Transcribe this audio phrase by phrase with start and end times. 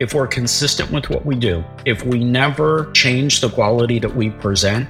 [0.00, 4.28] if we're consistent with what we do, if we never change the quality that we
[4.28, 4.88] present,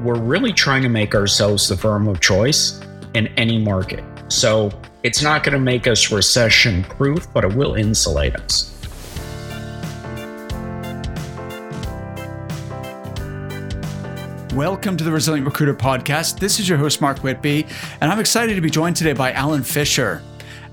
[0.00, 2.80] we're really trying to make ourselves the firm of choice
[3.14, 4.02] in any market.
[4.26, 4.72] So
[5.04, 8.72] it's not going to make us recession proof, but it will insulate us.
[14.52, 16.40] Welcome to the Resilient Recruiter Podcast.
[16.40, 17.68] This is your host, Mark Whitby,
[18.00, 20.22] and I'm excited to be joined today by Allan Fisher.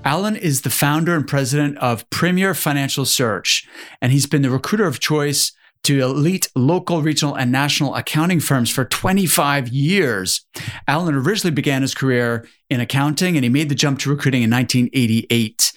[0.04, 3.68] Allan is the founder and president of Premier Financial Search,
[4.00, 5.52] and he's been the recruiter of choice
[5.84, 10.44] to elite local, regional, and national accounting firms for 25 years.
[10.86, 14.50] Allan originally began his career in accounting and he made the jump to recruiting in
[14.50, 15.72] 1988.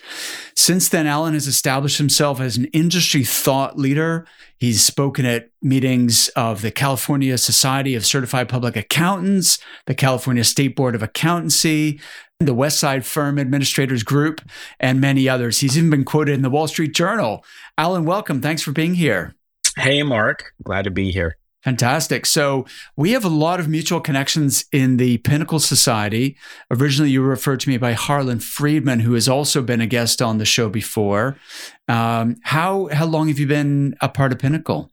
[0.55, 4.28] Since then, Allan has established himself as an industry thought leader.
[4.58, 10.76] He's spoken at meetings of the California Society of Certified Public Accountants, the California State
[10.76, 12.00] Board of Accountancy,
[12.40, 14.41] the Westside Firm Administrators Group,
[14.80, 15.60] and many others.
[15.60, 17.44] He's even been quoted in the Wall Street Journal.
[17.77, 18.41] Allan, welcome.
[18.41, 19.36] Thanks for being here.
[19.77, 20.54] Hey, Mark.
[20.63, 21.37] Glad to be here.
[21.66, 22.27] Fantastic.
[22.27, 26.38] So we have a lot of mutual connections in the Pinnacle Society.
[26.70, 30.21] Originally, you were referred to me by Harlan Friedman, who has also been a guest
[30.21, 31.38] on the show before.
[31.88, 34.91] Um, how how long have you been a part of Pinnacle?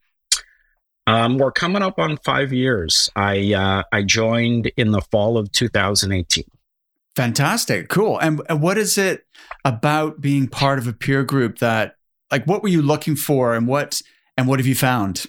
[1.06, 3.11] Um, we're coming up on five years.
[3.15, 6.45] I uh, I joined in the fall of 2018.
[7.15, 8.19] Fantastic, cool.
[8.19, 9.27] And, and what is it
[9.67, 11.97] about being part of a peer group that,
[12.31, 14.00] like, what were you looking for, and what
[14.39, 15.27] and what have you found?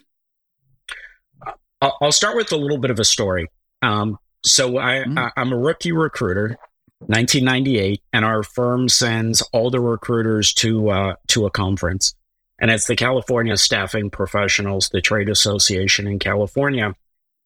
[2.01, 3.49] I'll start with a little bit of a story.
[3.81, 5.17] Um, so I, mm.
[5.17, 6.57] I, I'm a rookie recruiter,
[6.99, 12.15] 1998, and our firm sends all the recruiters to uh, to a conference,
[12.59, 16.95] and it's the California Staffing Professionals, the trade association in California.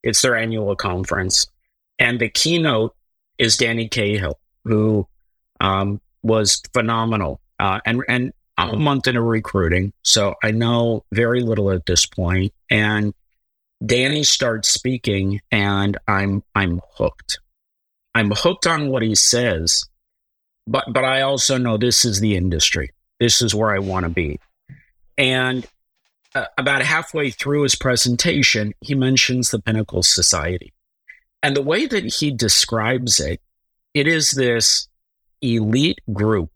[0.03, 1.47] It's their annual conference,
[1.97, 2.95] and the keynote
[3.37, 5.07] is Danny Cahill, who
[5.59, 7.41] um, was phenomenal.
[7.59, 12.07] Uh, and and I'm a month into recruiting, so I know very little at this.
[12.69, 13.13] And
[13.85, 17.39] Danny starts speaking, and I'm I'm hooked.
[18.15, 19.85] I'm hooked on what he says,
[20.65, 22.91] but but I also know this is the industry.
[23.19, 24.39] This is where I want to be.
[25.17, 25.65] And
[26.33, 30.73] uh, about halfway through his presentation, he mentions the Pinnacle Society,
[31.43, 33.41] and the way that he describes it,
[33.93, 34.87] it is this
[35.41, 36.49] elite group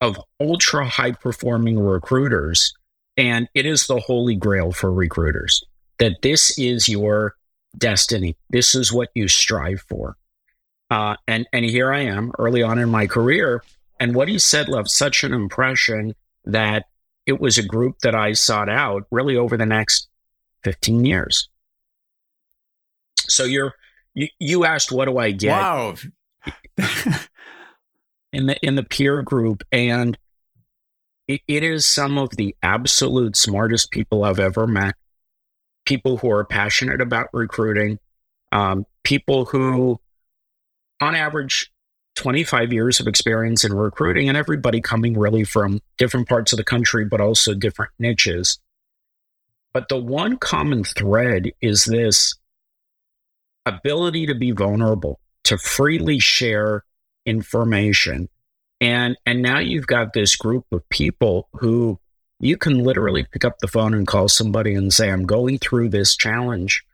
[0.00, 2.74] of ultra high performing recruiters.
[3.16, 5.62] And it is the holy grail for recruiters
[6.00, 7.36] that this is your
[7.78, 8.36] destiny.
[8.50, 10.16] This is what you strive for.
[10.90, 13.62] Uh, and, and here I am early on in my career.
[14.00, 16.86] And what he said left such an impression that
[17.26, 20.08] it was a group that I sought out really over the next
[20.64, 21.48] 15 years.
[23.28, 23.74] So you're,
[24.14, 25.52] you, you asked, what do I get?
[25.52, 25.94] Wow.
[28.32, 30.16] in the in the peer group and
[31.28, 34.94] it, it is some of the absolute smartest people I've ever met.
[35.90, 37.98] People who are passionate about recruiting,
[38.52, 39.98] um, people who,
[41.00, 41.72] on average,
[42.14, 46.64] 25 years of experience in recruiting, and everybody coming really from different parts of the
[46.64, 48.60] country, but also different niches.
[49.72, 52.36] But the one common thread is this
[53.66, 56.84] ability to be vulnerable, to freely share
[57.26, 58.28] information
[58.80, 61.98] and and now you've got this group of people who
[62.40, 65.88] you can literally pick up the phone and call somebody and say i'm going through
[65.88, 66.84] this challenge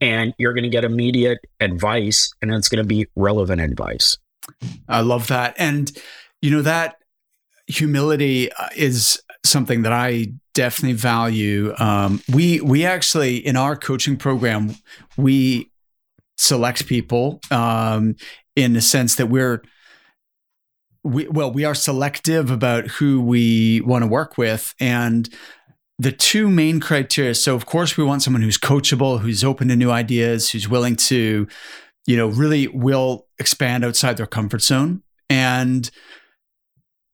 [0.00, 4.18] and you're going to get immediate advice and it's going to be relevant advice.
[4.88, 5.54] I love that.
[5.58, 5.90] And
[6.40, 6.96] you know that
[7.66, 11.72] humility uh, is something that i definitely value.
[11.78, 14.74] Um, we we actually in our coaching program
[15.16, 15.70] we
[16.36, 18.16] select people um,
[18.56, 19.62] in the sense that we're
[21.02, 25.28] we well we are selective about who we want to work with and
[25.98, 29.76] the two main criteria so of course we want someone who's coachable who's open to
[29.76, 31.46] new ideas who's willing to
[32.06, 35.90] you know really will expand outside their comfort zone and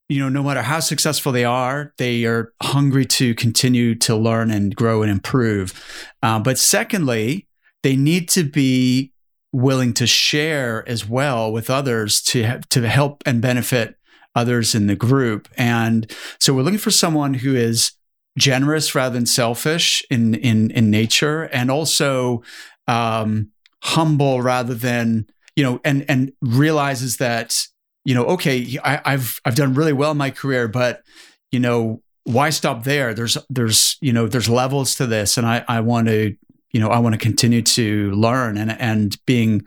[0.09, 4.51] you know no matter how successful they are they are hungry to continue to learn
[4.51, 6.07] and grow and improve.
[6.23, 7.47] Uh, but secondly
[7.83, 9.13] they need to be
[9.57, 13.97] willing to share as well with others to to help and benefit
[14.35, 15.49] others in the group.
[15.57, 17.93] And so we're looking for someone who is
[18.37, 22.43] generous rather than selfish in in in nature, and also
[22.87, 23.51] um,
[23.83, 25.27] humble rather than
[25.57, 27.67] you know, and and realizes that
[28.05, 31.03] you know, okay, I, I've I've done really well in my career, but
[31.51, 33.15] you know, why stop there?
[33.15, 36.37] There's there's you know there's levels to this, and I I want to
[36.73, 39.67] you know, I want to continue to learn and and being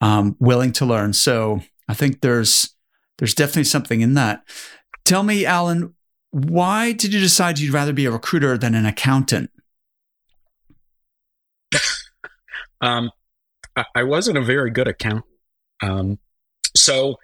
[0.00, 1.12] um, willing to learn.
[1.12, 2.74] So I think there's
[3.18, 4.44] there's definitely something in that.
[5.04, 5.94] Tell me, Allan,
[6.30, 9.50] why did you decide you'd rather be a recruiter than an accountant?
[12.80, 13.10] um,
[13.94, 15.24] I wasn't a very good accountant.
[15.82, 16.18] Um,
[16.76, 17.16] so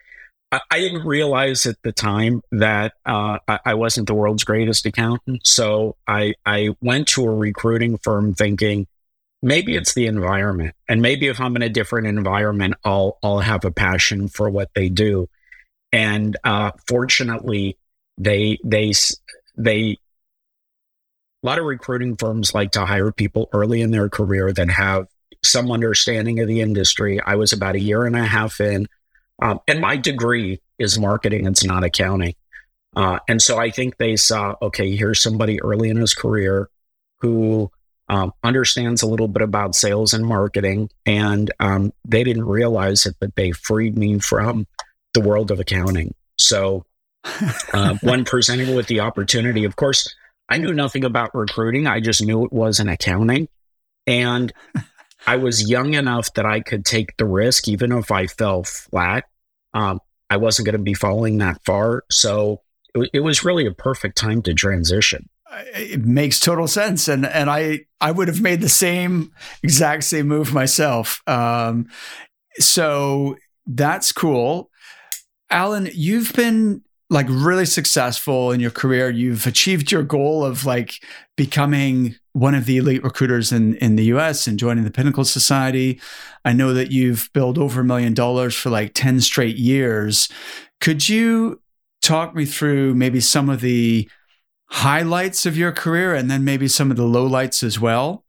[0.53, 5.47] I, didn't realize at the time that uh, I, I, wasn't the world's greatest accountant.
[5.47, 8.89] So I, I went to a recruiting firm thinking
[9.43, 10.75] maybe it's the environment.
[10.89, 14.71] And maybe if I'm in a different environment, I'll, I'll have a passion for what
[14.75, 15.29] they do.
[15.93, 17.79] And uh, fortunately,
[18.19, 18.93] they, they,
[19.57, 19.99] they,
[21.43, 25.07] a lot of recruiting firms like to hire people early in their career that have
[25.43, 27.19] some understanding of the industry.
[27.21, 28.87] I was about a year and a half in,
[29.41, 32.35] um, and my degree is marketing, it's not accounting.
[32.95, 36.69] Uh, and so I think they saw, okay, here's somebody early in his career
[37.21, 37.71] who
[38.11, 40.91] um, understands a little bit about sales and marketing.
[41.07, 44.67] And um, they didn't realize it, but they freed me from
[45.15, 46.15] the world of accounting.
[46.37, 46.85] So
[47.73, 50.13] uh, when presented with the opportunity, of course,
[50.49, 51.87] I knew nothing about recruiting.
[51.87, 53.49] I just knew it was an accounting.
[54.09, 54.53] And
[55.27, 59.27] I was young enough that I could take the risk, even if I fell flat.
[59.73, 62.03] Um, I wasn't going to be falling that far.
[62.11, 62.63] So
[62.93, 65.29] it, it, was really a perfect time to transition.
[65.75, 69.33] It makes total sense, and and I I would have made the same
[69.63, 71.23] exact same move myself.
[71.27, 71.89] Um,
[72.59, 73.37] so
[73.67, 74.71] that's cool,
[75.51, 75.89] Allan.
[75.93, 79.11] You've been like really successful in your career.
[79.11, 81.03] You've achieved your goal of like
[81.37, 86.01] becoming one of the elite recruiters in, in the US and joining the Pinnacle Society.
[86.45, 90.29] I know that you've billed over a million dollars for like 10 straight years.
[90.81, 91.61] Could you
[92.01, 94.09] talk me through maybe some of the
[94.71, 98.25] highlights of your career and then maybe some of the lowlights as well?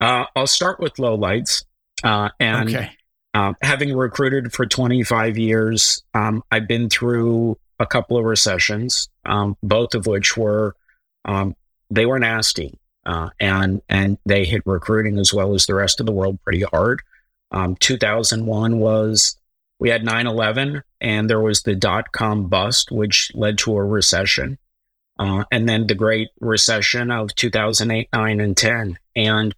[0.00, 1.64] Uh, I'll start with lowlights.
[2.02, 2.90] Uh, and okay.
[3.34, 9.56] uh, having recruited for 25 years, um, I've been through a couple of recessions, um,
[9.62, 10.76] both of which were
[11.24, 11.54] um,
[11.90, 16.06] they were nasty, uh, and and they hit recruiting as well as the rest of
[16.06, 17.02] the world pretty hard.
[17.50, 19.36] Um, 2001 was
[19.80, 24.58] we had 9/11, and there was the dot com bust, which led to a recession,
[25.20, 29.54] uh, and then the Great Recession of 2008, 9, and 10, and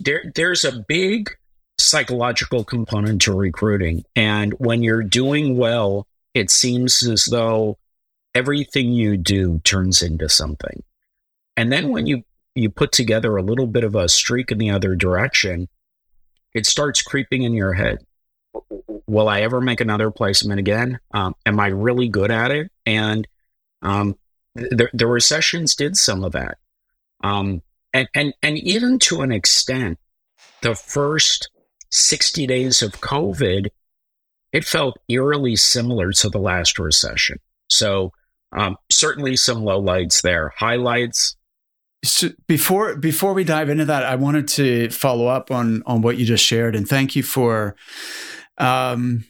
[0.00, 1.30] there there's a big
[1.78, 4.04] psychological component to recruiting.
[4.16, 7.78] And when you're doing well it seems as though
[8.34, 10.82] everything you do turns into something.
[11.56, 12.24] And then when you
[12.54, 15.68] you put together a little bit of a streak in the other direction,
[16.52, 17.98] it starts creeping in your head.
[19.06, 21.00] Will I ever make another placement again?
[21.12, 22.70] Um, am I really good at it?
[22.84, 23.26] And
[23.82, 24.16] um,
[24.54, 26.58] the, the recessions did some of that.
[27.22, 27.62] Um,
[27.92, 29.98] and, and, and even to an extent,
[30.62, 31.50] the first
[31.90, 33.68] 60 days of COVID
[34.56, 37.38] it felt eerily similar to the last recession.
[37.68, 38.12] So
[38.52, 40.52] um, certainly some lowlights there.
[40.56, 41.36] Highlights.
[42.02, 46.16] So before before we dive into that, I wanted to follow up on on what
[46.16, 47.76] you just shared, and thank you for.
[48.56, 49.26] Um,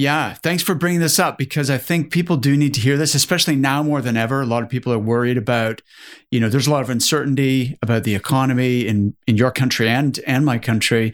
[0.00, 3.14] yeah, thanks for bringing this up because I think people do need to hear this,
[3.14, 4.40] especially now more than ever.
[4.40, 5.82] A lot of people are worried about,
[6.30, 10.18] you know, there's a lot of uncertainty about the economy in in your country and
[10.26, 11.12] and my country,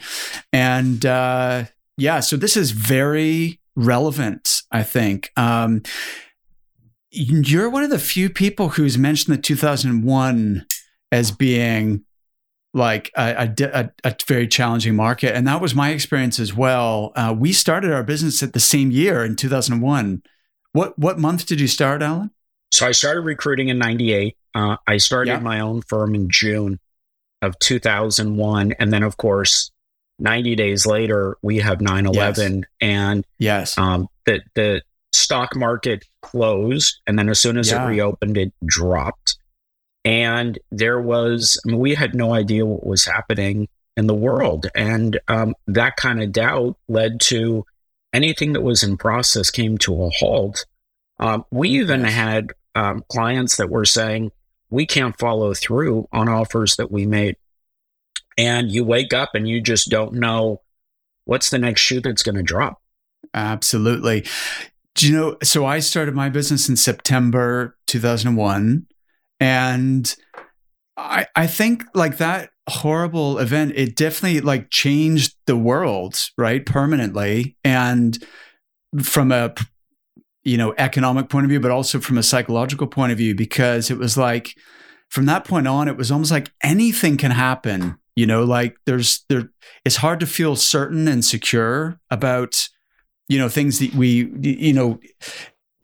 [0.52, 1.64] and uh,
[1.96, 5.32] yeah, so this is very relevant, I think.
[5.36, 5.82] Um,
[7.10, 10.64] you're one of the few people who's mentioned the 2001
[11.10, 12.04] as being
[12.76, 15.34] like a, a, a, very challenging market.
[15.34, 17.12] And that was my experience as well.
[17.16, 20.22] Uh, we started our business at the same year in 2001.
[20.72, 22.30] What, what month did you start, Allan?
[22.72, 24.36] So I started recruiting in 98.
[24.54, 25.38] Uh, I started yeah.
[25.38, 26.78] my own firm in June
[27.40, 28.72] of 2001.
[28.78, 29.70] And then, of course,
[30.18, 32.56] 90 days later, we have 9 11.
[32.58, 32.64] Yes.
[32.82, 34.82] And yes, um, the, the
[35.14, 37.00] stock market closed.
[37.06, 37.84] And then as soon as yeah.
[37.84, 39.38] it reopened, it dropped.
[40.06, 44.66] And there was, I mean, we had no idea what was happening in the world.
[44.74, 47.66] And um, that kind of doubt led to
[48.12, 50.64] anything that was in process came to a halt.
[51.18, 54.30] Um, we even had um, clients that were saying,
[54.70, 57.36] we can't follow through on offers that we made
[58.38, 60.60] and you wake up and you just don't know
[61.24, 62.80] what's the next shoe that's going to drop.
[63.34, 64.24] Absolutely.
[64.94, 65.36] Do you know?
[65.42, 68.86] So I started my business in September 2001,
[69.40, 70.14] and
[70.96, 77.56] I I think like that horrible event it definitely like changed the world right permanently.
[77.64, 78.22] And
[79.02, 79.54] from a
[80.44, 83.90] you know economic point of view but also from a psychological point of view because
[83.90, 84.54] it was like
[85.10, 89.24] from that point on it was almost like anything can happen you know, like there's
[89.28, 89.50] there
[89.84, 92.66] it's hard to feel certain and secure about,
[93.28, 94.98] you know, things that we you know,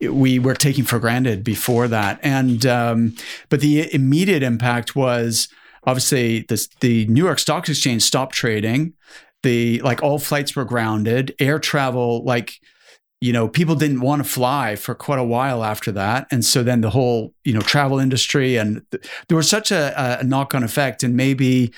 [0.09, 2.19] we were taking for granted before that.
[2.23, 3.15] And um,
[3.49, 5.47] but the immediate impact was
[5.85, 8.93] obviously the the New York Stock Exchange stopped trading.
[9.43, 11.35] The like all flights were grounded.
[11.39, 12.59] Air travel like
[13.23, 16.61] you know people didn't want to fly for quite a while after that and so
[16.61, 20.61] then the whole you know travel industry and th- there was such a, a knock-on
[20.61, 21.73] effect and maybe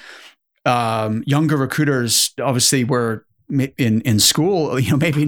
[0.65, 5.21] um, younger recruiters obviously were in in school, you know, maybe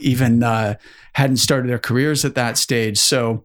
[0.00, 0.74] even uh,
[1.14, 2.98] hadn't started their careers at that stage.
[2.98, 3.44] So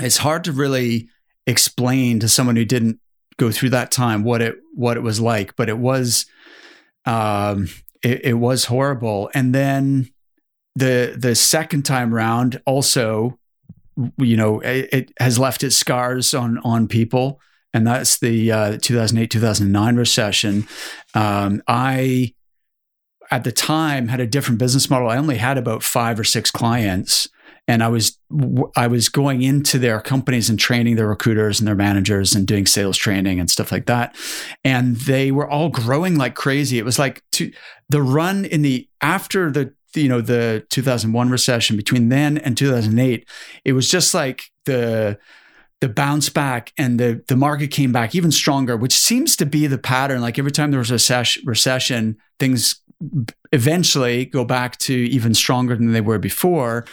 [0.00, 1.08] it's hard to really
[1.46, 3.00] explain to someone who didn't
[3.36, 5.56] go through that time what it what it was like.
[5.56, 6.26] But it was
[7.06, 7.68] um,
[8.02, 9.30] it, it was horrible.
[9.34, 10.10] And then
[10.76, 13.38] the the second time round also,
[14.18, 17.40] you know, it, it has left its scars on on people.
[17.72, 20.68] And that's the uh, 2008 2009 recession.
[21.14, 22.34] Um, I
[23.34, 25.10] at the time had a different business model.
[25.10, 27.28] I only had about five or six clients,
[27.66, 28.16] and I was
[28.76, 32.64] I was going into their companies and training their recruiters and their managers and doing
[32.64, 34.14] sales training and stuff like that.
[34.62, 36.78] And they were all growing like crazy.
[36.78, 37.50] It was like to,
[37.88, 43.28] the run in the after the you know the 2001 recession between then and 2008
[43.64, 45.16] it was just like the
[45.80, 49.68] the bounce back and the the market came back even stronger which seems to be
[49.68, 52.82] the pattern like every time there was a recession things
[53.52, 56.86] eventually go back to even stronger than they were before.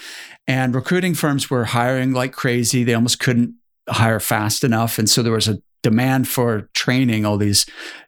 [0.48, 2.84] And recruiting firms were hiring like crazy.
[2.84, 3.56] They almost couldn't
[3.90, 5.00] hire fast enough.
[5.00, 7.66] And so there was a demand for training all these,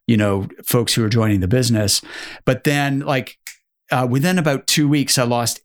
[0.07, 2.01] you know, folks who were joining the business.
[2.45, 3.37] But then, like,
[3.91, 5.61] uh, within about two weeks, I lost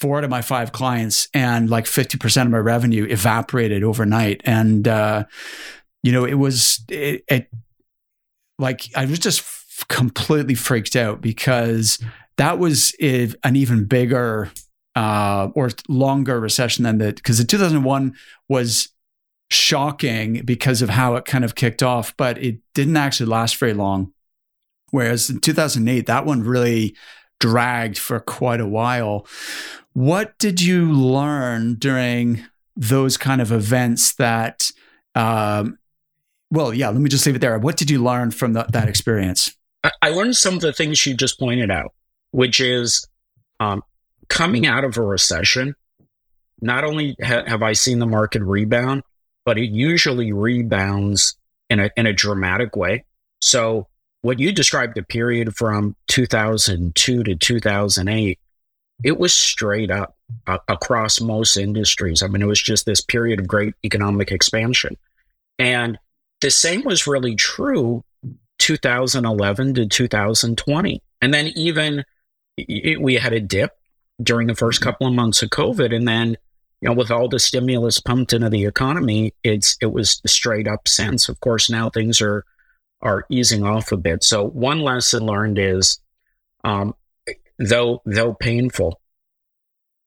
[0.00, 4.40] four out of my five clients, and like 50% of my revenue evaporated overnight.
[4.44, 5.24] And, uh,
[6.02, 7.48] you know, it was, it, it
[8.58, 9.40] like, I was just
[9.88, 11.98] completely freaked out because
[12.36, 14.50] that was an even bigger
[14.94, 18.14] uh, or longer recession than the because the 2001
[18.48, 18.88] was
[19.50, 23.74] shocking because of how it kind of kicked off, but it didn't actually last very
[23.74, 24.12] long.
[24.90, 26.96] Whereas in 2008, that one really
[27.40, 29.26] dragged for quite a while.
[29.92, 32.44] What did you learn during
[32.76, 34.70] those kind of events that,
[35.14, 35.78] um,
[36.50, 37.58] well, yeah, let me just leave it there.
[37.58, 39.56] What did you learn from the, that experience?
[40.00, 41.92] I learned some of the things you just pointed out,
[42.30, 43.06] which is
[43.60, 43.82] um,
[44.28, 45.74] coming out of a recession.
[46.60, 49.02] Not only ha- have I seen the market rebound,
[49.44, 51.36] but it usually rebounds
[51.68, 53.04] in a in a dramatic way.
[53.40, 53.88] So,
[54.22, 58.38] what you described the period from 2002 to 2008,
[59.02, 62.22] it was straight up uh, across most industries.
[62.22, 64.96] I mean, it was just this period of great economic expansion,
[65.58, 65.98] and
[66.40, 68.02] the same was really true
[68.64, 71.02] 2011 to 2020.
[71.20, 72.02] And then even
[72.56, 73.72] it, we had a dip
[74.22, 75.94] during the first couple of months of COVID.
[75.94, 76.38] And then,
[76.80, 80.88] you know, with all the stimulus pumped into the economy, it's it was straight up
[80.88, 81.28] since.
[81.28, 82.44] Of course, now things are
[83.02, 84.24] are easing off a bit.
[84.24, 86.00] So one lesson learned is
[86.64, 86.94] um,
[87.58, 88.98] though though painful,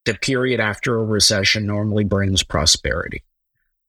[0.05, 3.23] the period after a recession normally brings prosperity.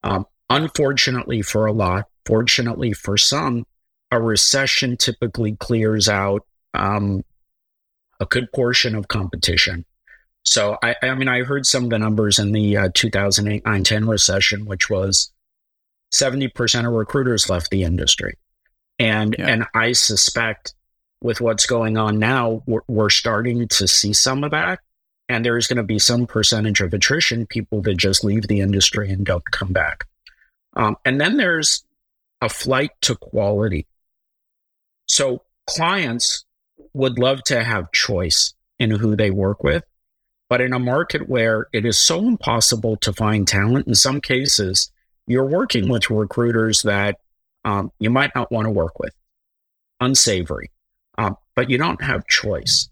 [0.05, 3.65] Um, unfortunately for a lot, fortunately for some,
[4.11, 7.25] a recession typically clears out um,
[8.21, 9.85] a good portion of competition.
[10.45, 13.85] So, I, I, mean, I heard some of the numbers in the uh, 2008 9
[13.85, 15.31] 10 recession, which was
[16.13, 18.39] 70% of recruiters left the industry.
[18.99, 19.47] And, yeah.
[19.47, 20.75] and I suspect
[21.21, 24.81] with what's going on now, we're, we're starting to see some of that.
[25.29, 29.11] And there's going to be some percentage of attrition, people that just leave the industry
[29.11, 30.07] and don't come back.
[30.75, 31.85] Um, and then there's
[32.41, 33.87] a flight to quality.
[35.09, 36.45] So clients
[36.93, 39.85] would love to have choice in who they work with.
[40.49, 44.91] But in a market where it is so impossible to find talent, in some cases,
[45.27, 47.19] you're working with recruiters that
[47.65, 49.13] um, you might not want to work with,
[50.01, 50.71] unsavory,
[51.19, 52.89] um, but you don't have choice.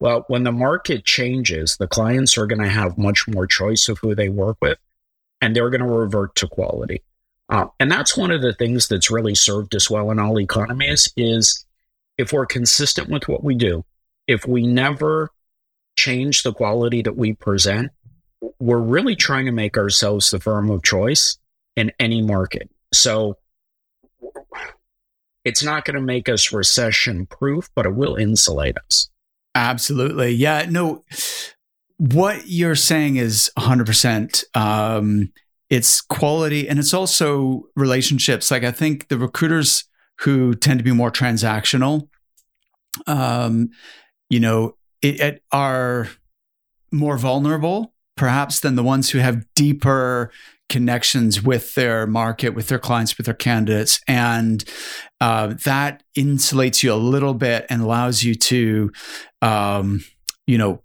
[0.00, 3.98] Well, when the market changes, the clients are going to have much more choice of
[3.98, 4.78] who they work with,
[5.40, 7.02] and they're going to revert to quality.
[7.48, 11.12] Uh, and that's one of the things that's really served us well in all economies
[11.16, 11.64] is
[12.18, 13.84] if we're consistent with what we do,
[14.26, 15.30] if we never
[15.96, 17.90] change the quality that we present,
[18.58, 21.38] we're really trying to make ourselves the firm of choice
[21.76, 22.68] in any market.
[22.92, 23.38] So
[25.44, 29.08] it's not going to make us recession proof, but it will insulate us.
[29.54, 30.32] Absolutely.
[30.32, 30.66] Yeah.
[30.68, 31.04] No,
[31.98, 34.44] what you're saying is 100%.
[34.56, 35.32] Um,
[35.70, 38.50] it's quality and it's also relationships.
[38.50, 39.84] Like I think the recruiters
[40.20, 42.08] who tend to be more transactional,
[43.06, 43.70] um,
[44.30, 46.08] you know, it, it are
[46.92, 50.30] more vulnerable perhaps than the ones who have deeper
[50.68, 54.00] connections with their market, with their clients, with their candidates.
[54.08, 54.64] And
[55.20, 58.90] uh, that insulates you a little bit and allows you to,
[59.42, 60.04] um,
[60.46, 60.82] you know,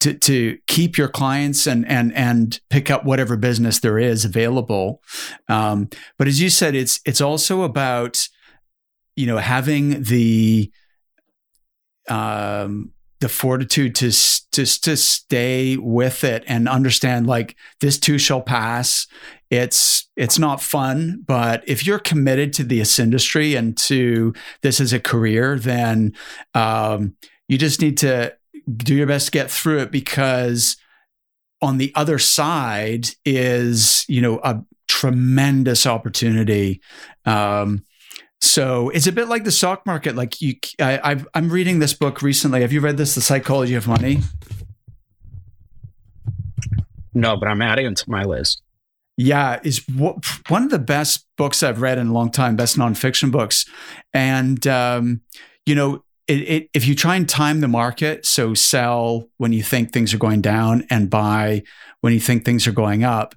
[0.00, 5.02] to, to keep your clients and and and pick up whatever business there is available.
[5.48, 5.88] Um,
[6.18, 8.28] but as you said, it's it's also about
[9.16, 10.70] you know having the
[12.08, 18.42] um, the fortitude to just to stay with it and understand like this too shall
[18.42, 19.06] pass
[19.50, 24.92] it's it's not fun but if you're committed to this industry and to this as
[24.92, 26.12] a career then
[26.54, 27.16] um,
[27.48, 28.34] you just need to
[28.74, 30.76] do your best to get through it because
[31.62, 36.80] on the other side is you know a tremendous opportunity
[37.24, 37.84] um,
[38.40, 40.14] so it's a bit like the stock market.
[40.14, 42.60] Like you, I, i'm reading this book recently.
[42.60, 44.20] Have you read this, The Psychology of Money?
[47.14, 48.62] No, but I'm adding it to my list.
[49.16, 52.56] Yeah, is one of the best books I've read in a long time.
[52.56, 53.64] Best nonfiction books,
[54.12, 55.22] and um,
[55.64, 59.62] you know, it, it, if you try and time the market, so sell when you
[59.62, 61.62] think things are going down and buy
[62.00, 63.34] when you think things are going up,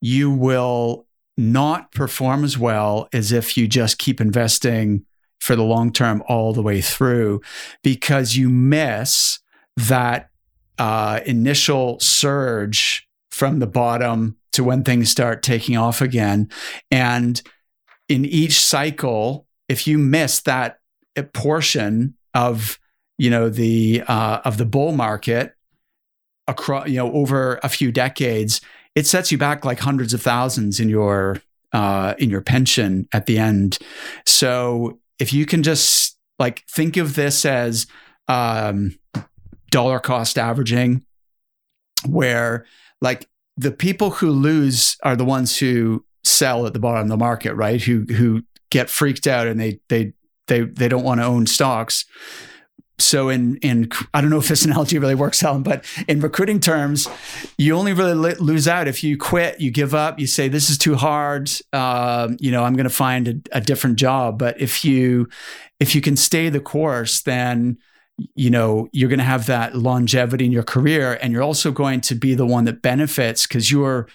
[0.00, 5.04] you will not perform as well as if you just keep investing
[5.40, 7.40] for the long term all the way through
[7.82, 9.38] because you miss
[9.76, 10.30] that
[10.78, 16.48] uh, initial surge from the bottom to when things start taking off again.
[16.90, 17.40] And
[18.08, 20.78] in each cycle, if you miss that
[21.32, 22.78] portion of
[23.18, 25.54] you know the uh, of the bull market
[26.46, 28.60] across you know over a few decades,
[28.94, 31.42] it sets you back like hundreds of thousands in your
[31.72, 33.78] uh, in your pension at the end.
[34.24, 37.86] So if you can just like think of this as
[38.28, 38.98] um,
[39.70, 41.04] dollar cost averaging,
[42.06, 42.66] where
[43.00, 47.16] like the people who lose are the ones who sell at the bottom of the
[47.16, 47.82] market, right?
[47.82, 50.12] Who who get freaked out and they they
[50.48, 52.04] they they don't want to own stocks
[52.98, 56.60] so in in I don't know if this analogy really works out, but in recruiting
[56.60, 57.08] terms,
[57.56, 60.78] you only really lose out if you quit, you give up, you say this is
[60.78, 61.50] too hard.
[61.72, 64.38] Uh, you know, I'm going to find a, a, different job.
[64.38, 65.28] But if you
[65.80, 67.78] if you can stay the course, then
[68.34, 72.00] you know you're going to have that longevity in your career, and you're also going
[72.02, 74.08] to be the one that benefits because you're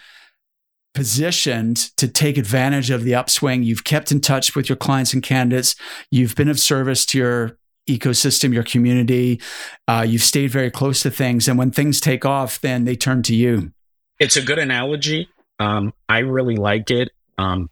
[0.94, 3.64] positioned to take advantage of the upswing.
[3.64, 5.76] You've kept in touch with your clients and candidates.
[6.12, 7.58] You've been of service to your
[7.90, 9.42] ecosystem, your community.
[9.88, 11.48] Uh, you've stayed very close to things.
[11.48, 13.72] And when things take off, then they turn to you.
[14.20, 15.28] It's a good analogy.
[15.60, 17.12] Um, I really like it.
[17.38, 17.70] Um,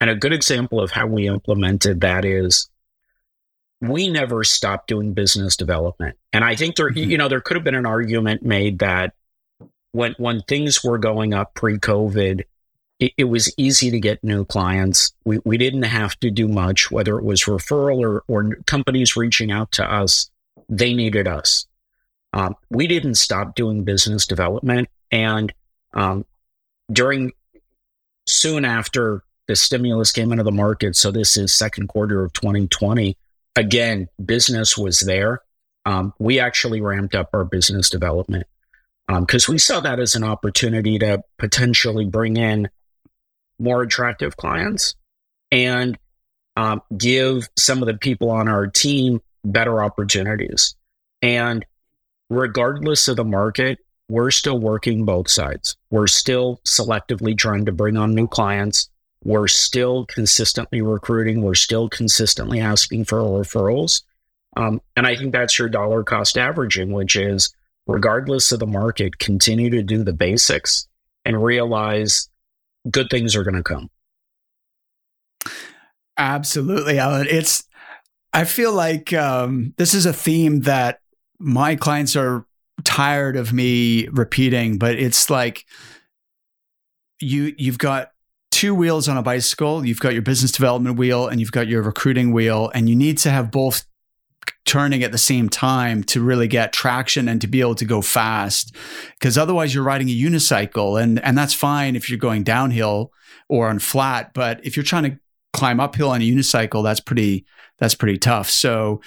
[0.00, 2.68] and a good example of how we implemented that is
[3.80, 6.16] we never stopped doing business development.
[6.32, 7.10] And I think there, mm-hmm.
[7.10, 9.14] you know, there could have been an argument made that
[9.92, 12.44] when when things were going up pre-COVID,
[13.00, 15.12] it, it, was easy to get new clients.
[15.24, 19.50] We, we didn't have to do much, whether it was referral or, or companies reaching
[19.50, 20.30] out to us,
[20.68, 21.66] they needed us.
[22.32, 24.88] Um, we didn't stop doing business development.
[25.10, 25.52] And
[25.94, 26.24] um,
[26.92, 27.32] during
[28.26, 33.16] soon after the stimulus came into the market, so this is second quarter of 2020,
[33.56, 35.40] again, business was there.
[35.86, 38.46] Um, we actually ramped up our business development
[39.08, 42.68] because um, we saw that as an opportunity to potentially bring in
[43.60, 44.94] more attractive clients
[45.52, 45.98] and
[46.56, 50.74] um, give some of the people on our team better opportunities.
[51.22, 51.64] And
[52.28, 55.76] regardless of the market, we're still working both sides.
[55.90, 58.88] We're still selectively trying to bring on new clients.
[59.22, 61.42] We're still consistently recruiting.
[61.42, 64.02] We're still consistently asking for referrals.
[64.56, 67.54] Um, and I think that's your dollar cost averaging, which is
[67.86, 70.88] regardless of the market, continue to do the basics
[71.24, 72.29] and realize
[72.88, 73.90] good things are going to come.
[76.16, 77.26] Absolutely, Allan.
[77.28, 77.64] It's,
[78.32, 81.00] I feel like um, this is a theme that
[81.38, 82.44] my clients are
[82.84, 85.64] tired of me repeating, but it's like
[87.20, 88.12] you you've got
[88.50, 89.84] two wheels on a bicycle.
[89.84, 93.18] You've got your business development wheel and you've got your recruiting wheel, and you need
[93.18, 93.86] to have both
[94.64, 98.00] turning at the same time to really get traction and to be able to go
[98.00, 98.74] fast.
[99.18, 103.12] Because otherwise you're riding a unicycle and and that's fine if you're going downhill
[103.48, 105.18] or on flat but if you're trying to
[105.52, 107.44] climb uphill on a unicycle that's pretty
[107.78, 108.48] that's pretty tough.
[108.48, 109.00] So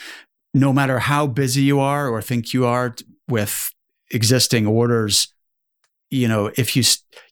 [0.54, 2.96] no matter how busy you are or think you are
[3.28, 3.72] with
[4.12, 5.34] existing orders
[6.12, 6.84] you know if you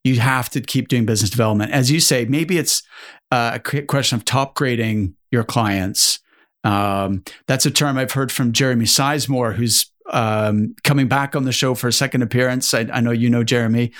[0.03, 1.71] you have to keep doing business development.
[1.71, 2.83] As you say maybe it's
[3.31, 6.19] uh, a question of top grading your clients
[6.63, 11.51] um, that's a term I've heard from Jeremy Sizemore, who's um, coming back on the
[11.51, 12.73] show for a second appearance.
[12.73, 13.91] I, I know you know Jeremy.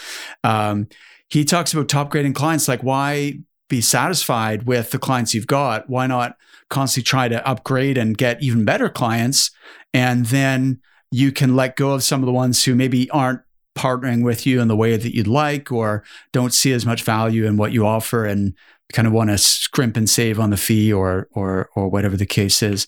[0.44, 0.88] Um,
[1.30, 2.68] he talks about top grading clients.
[2.68, 5.90] Like, why be satisfied with the clients you've got?
[5.90, 6.36] Why not
[6.70, 9.52] constantly try to upgrade and get even better clients?
[9.94, 13.42] And then you can let go of some of the ones who maybe aren't
[13.78, 17.46] partnering with you in the way that you'd like or don't see as much value
[17.46, 18.54] in what you offer and
[18.92, 22.26] kind of want to scrimp and save on the fee or or or whatever the
[22.26, 22.88] case is.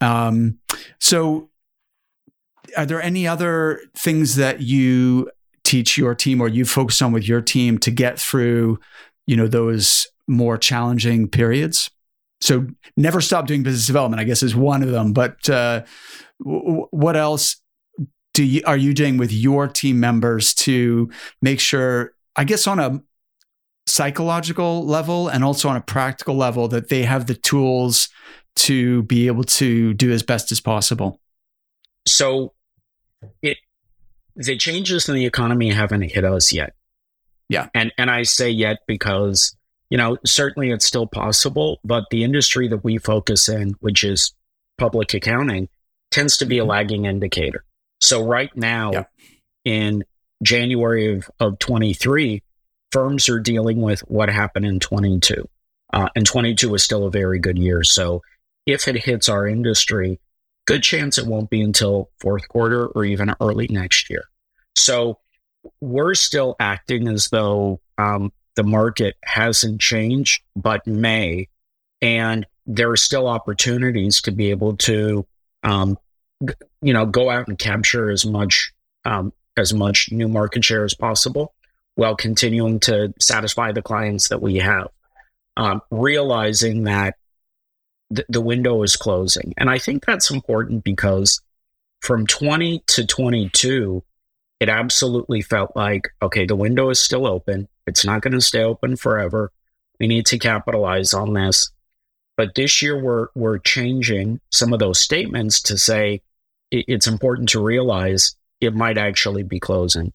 [0.00, 0.58] Um,
[1.00, 1.50] so
[2.76, 5.30] are there any other things that you
[5.62, 8.78] teach your team or you focus on with your team to get through,
[9.26, 11.90] you know, those more challenging periods?
[12.40, 15.12] So never stop doing business development, I guess, is one of them.
[15.12, 15.84] But uh,
[16.44, 17.56] w- what else
[18.34, 22.12] do you are you doing with your team members to make sure?
[22.36, 23.00] I guess on a
[23.86, 28.08] psychological level and also on a practical level that they have the tools
[28.56, 31.20] to be able to do as best as possible.
[32.06, 32.52] So
[33.42, 33.58] it
[34.36, 36.74] the changes in the economy haven't hit us yet.
[37.48, 37.68] Yeah.
[37.74, 39.56] And and I say yet because,
[39.90, 44.32] you know, certainly it's still possible, but the industry that we focus in, which is
[44.78, 45.68] public accounting,
[46.10, 46.70] tends to be a mm-hmm.
[46.70, 47.64] lagging indicator.
[48.00, 49.04] So right now yeah.
[49.64, 50.04] in
[50.42, 52.42] January of, of 23,
[52.94, 55.48] firms are dealing with what happened in 22.
[55.92, 57.82] Uh, and 22 was still a very good year.
[57.82, 58.22] So
[58.66, 60.20] if it hits our industry,
[60.64, 64.22] good chance it won't be until fourth quarter or even early next year.
[64.76, 65.18] So
[65.80, 71.48] we're still acting as though um, the market hasn't changed, but may.
[72.00, 75.26] And there are still opportunities to be able to,
[75.64, 75.98] um,
[76.80, 78.72] you know, go out and capture as much
[79.04, 81.54] um, as much new market share as possible,
[81.94, 84.88] while continuing to satisfy the clients that we have.
[85.56, 87.14] Um, realizing that
[88.10, 89.54] the, the window is closing.
[89.56, 91.40] And I think that's important because
[92.00, 94.02] from 20 to 22,
[94.60, 97.68] it absolutely felt like, okay, the window is still open.
[97.86, 99.52] It's not going to stay open forever.
[100.00, 101.70] We need to capitalize on this.
[102.36, 106.22] But this year, we're, we're changing some of those statements to say
[106.70, 110.12] it, it's important to realize it might actually be closing.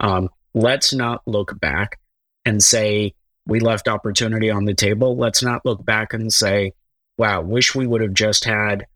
[0.00, 2.00] Um, let's not look back
[2.44, 3.14] and say
[3.46, 5.16] we left opportunity on the table.
[5.16, 6.72] Let's not look back and say,
[7.16, 8.86] wow, wish we would have just had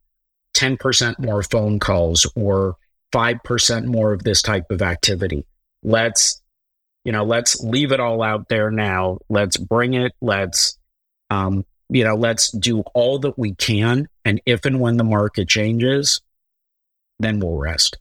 [0.56, 2.76] 10% more phone calls or
[3.14, 5.46] 5% more of this type of activity.
[5.82, 6.42] Let's,
[7.04, 9.18] you know, let's leave it all out there now.
[9.28, 10.12] Let's bring it.
[10.20, 10.78] Let's,
[11.30, 14.08] um, you know, let's do all that we can.
[14.24, 16.20] And if and when the market changes,
[17.20, 17.98] then we'll rest.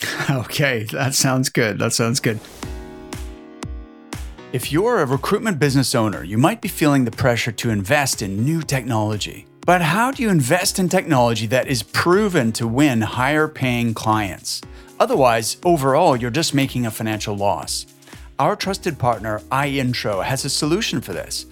[0.30, 1.78] Okay, that sounds good.
[1.78, 2.38] That sounds good.
[4.52, 8.44] If you're a recruitment business owner, you might be feeling the pressure to invest in
[8.44, 9.46] new technology.
[9.66, 14.62] But how do you invest in technology that is proven to win higher paying clients?
[14.98, 17.86] Otherwise, overall, you're just making a financial loss.
[18.38, 21.46] Our trusted partner, iIntro, has a solution for this.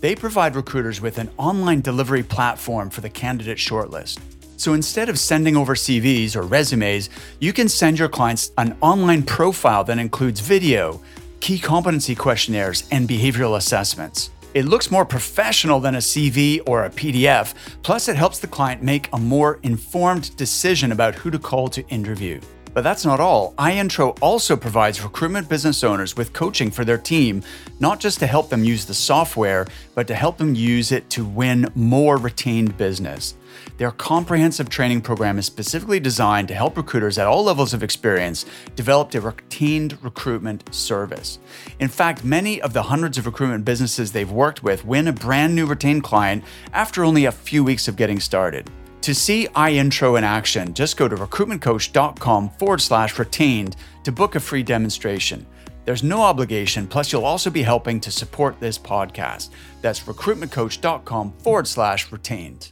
[0.00, 4.18] They provide recruiters with an online delivery platform for the candidate shortlist.
[4.62, 9.24] So instead of sending over CVs or resumes, you can send your clients an online
[9.24, 11.02] profile that includes video,
[11.40, 14.30] key competency questionnaires, and behavioral assessments.
[14.54, 18.84] It looks more professional than a CV or a PDF, plus, it helps the client
[18.84, 22.40] make a more informed decision about who to call to interview.
[22.72, 23.54] But that's not all.
[23.54, 27.42] iIntro also provides recruitment business owners with coaching for their team,
[27.80, 31.24] not just to help them use the software, but to help them use it to
[31.24, 33.34] win more retained business.
[33.78, 38.46] Their comprehensive training program is specifically designed to help recruiters at all levels of experience
[38.76, 41.38] develop a retained recruitment service.
[41.80, 45.54] In fact, many of the hundreds of recruitment businesses they've worked with win a brand
[45.54, 48.70] new retained client after only a few weeks of getting started.
[49.02, 54.40] To see iIntro in action, just go to recruitmentcoach.com forward slash retained to book a
[54.40, 55.44] free demonstration.
[55.84, 59.50] There's no obligation, plus, you'll also be helping to support this podcast.
[59.80, 62.70] That's recruitmentcoach.com forward slash retained.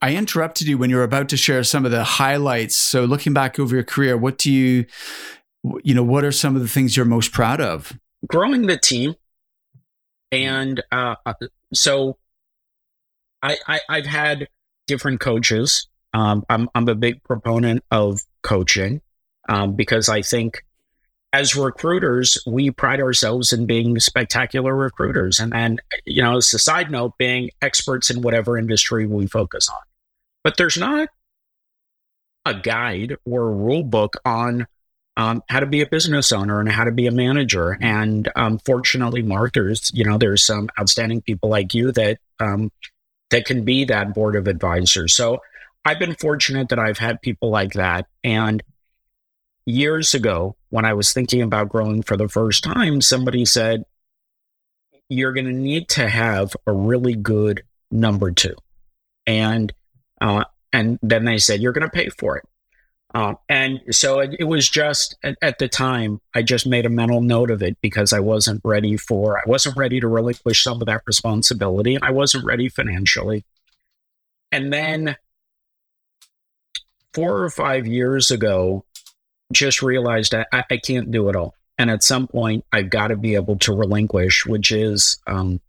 [0.00, 2.76] I interrupted you when you were about to share some of the highlights.
[2.76, 4.86] So, looking back over your career, what do you,
[5.82, 7.98] you know, what are some of the things you're most proud of?
[8.26, 9.14] Growing the team,
[10.30, 11.34] and uh, uh
[11.74, 12.16] so
[13.42, 14.48] I, I I've had
[14.86, 15.88] different coaches.
[16.14, 19.00] Um, I'm I'm a big proponent of coaching
[19.48, 20.64] um, because I think
[21.32, 25.38] as recruiters, we pride ourselves in being spectacular recruiters.
[25.38, 29.68] And then, you know, as a side note, being experts in whatever industry we focus
[29.68, 29.80] on.
[30.44, 31.08] But there's not
[32.44, 34.66] a guide or a rule book on
[35.16, 37.76] um, how to be a business owner and how to be a manager.
[37.80, 42.70] And um, fortunately, Mark, there's you know there's some outstanding people like you that um,
[43.30, 45.14] that can be that board of advisors.
[45.14, 45.40] So
[45.84, 48.06] I've been fortunate that I've had people like that.
[48.22, 48.62] And
[49.66, 53.84] years ago, when I was thinking about growing for the first time, somebody said,
[55.08, 58.54] You're going to need to have a really good number two.
[59.26, 59.72] And,
[60.20, 62.44] uh, and then they said, You're going to pay for it.
[63.14, 66.90] Uh, and so it, it was just at, at, the time, I just made a
[66.90, 70.82] mental note of it because I wasn't ready for, I wasn't ready to relinquish some
[70.82, 73.44] of that responsibility and I wasn't ready financially.
[74.52, 75.16] And then
[77.14, 78.84] four or five years ago,
[79.52, 81.54] just realized I, I can't do it all.
[81.78, 85.60] And at some point, I've got to be able to relinquish, which is um,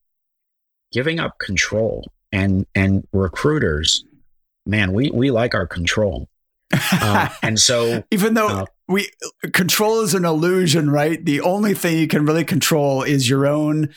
[0.91, 2.05] giving up control.
[2.31, 4.03] And and recruiters,
[4.65, 6.27] man, we we like our control.
[6.71, 9.09] Uh, and so, even though uh, we
[9.53, 11.23] control is an illusion, right?
[11.23, 13.89] The only thing you can really control is your own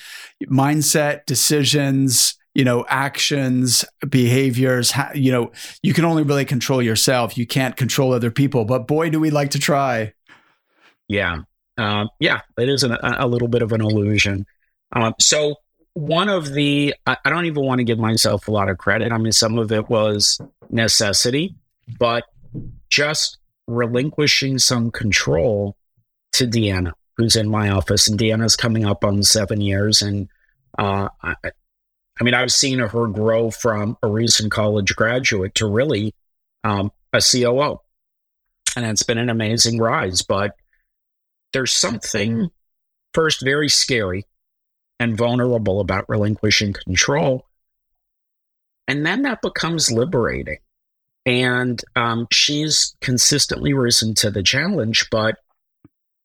[0.45, 4.93] mindset, decisions, you know, actions, behaviors.
[5.15, 7.39] You know, you can only really control yourself.
[7.39, 8.65] You can't control other people.
[8.65, 10.13] But boy, do we like to try.
[11.09, 11.39] Yeah.
[11.79, 14.45] Um, yeah, it is an, a little bit of an illusion.
[14.95, 15.57] Um, so,
[15.95, 19.13] one of the, I, I don't even want to give myself a lot of credit.
[19.13, 21.55] I mean, some of it was necessity,
[21.99, 22.25] but
[22.89, 25.77] just relinquishing some control
[26.33, 28.09] to Deanna, who's in my office.
[28.09, 30.03] And Deanna's coming up on seven years.
[30.03, 30.29] And
[30.79, 36.15] uh, I, I mean, I've seen her grow from a recent college graduate to really
[36.65, 37.81] um, a COO.
[38.77, 40.23] And it's been an amazing rise.
[40.23, 40.57] But
[41.53, 42.51] there's something,
[43.13, 44.27] first, very scary
[44.99, 47.47] and vulnerable about relinquishing control.
[48.89, 50.59] And then that becomes liberating.
[51.25, 55.37] And um, she's consistently risen to the challenge, but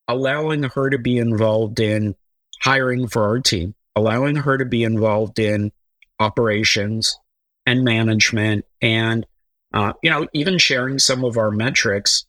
[0.08, 2.16] allowing her to be involved in
[2.62, 5.72] hiring for our team, allowing her to be involved in
[6.20, 7.20] operations
[7.66, 9.26] and management and
[9.74, 12.26] uh, you know even sharing some of our metrics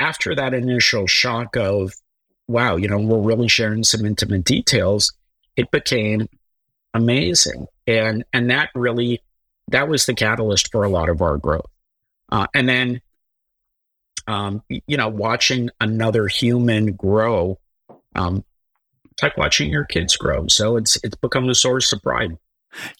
[0.00, 1.94] after that initial shock of
[2.48, 5.12] wow you know we're really sharing some intimate details
[5.56, 6.28] it became
[6.94, 9.20] amazing and and that really
[9.68, 11.70] that was the catalyst for a lot of our growth
[12.30, 13.00] uh, and then
[14.26, 17.58] um, you know watching another human grow
[18.14, 18.44] um,
[19.10, 22.36] it's like watching your kids grow so it's it's become a source of pride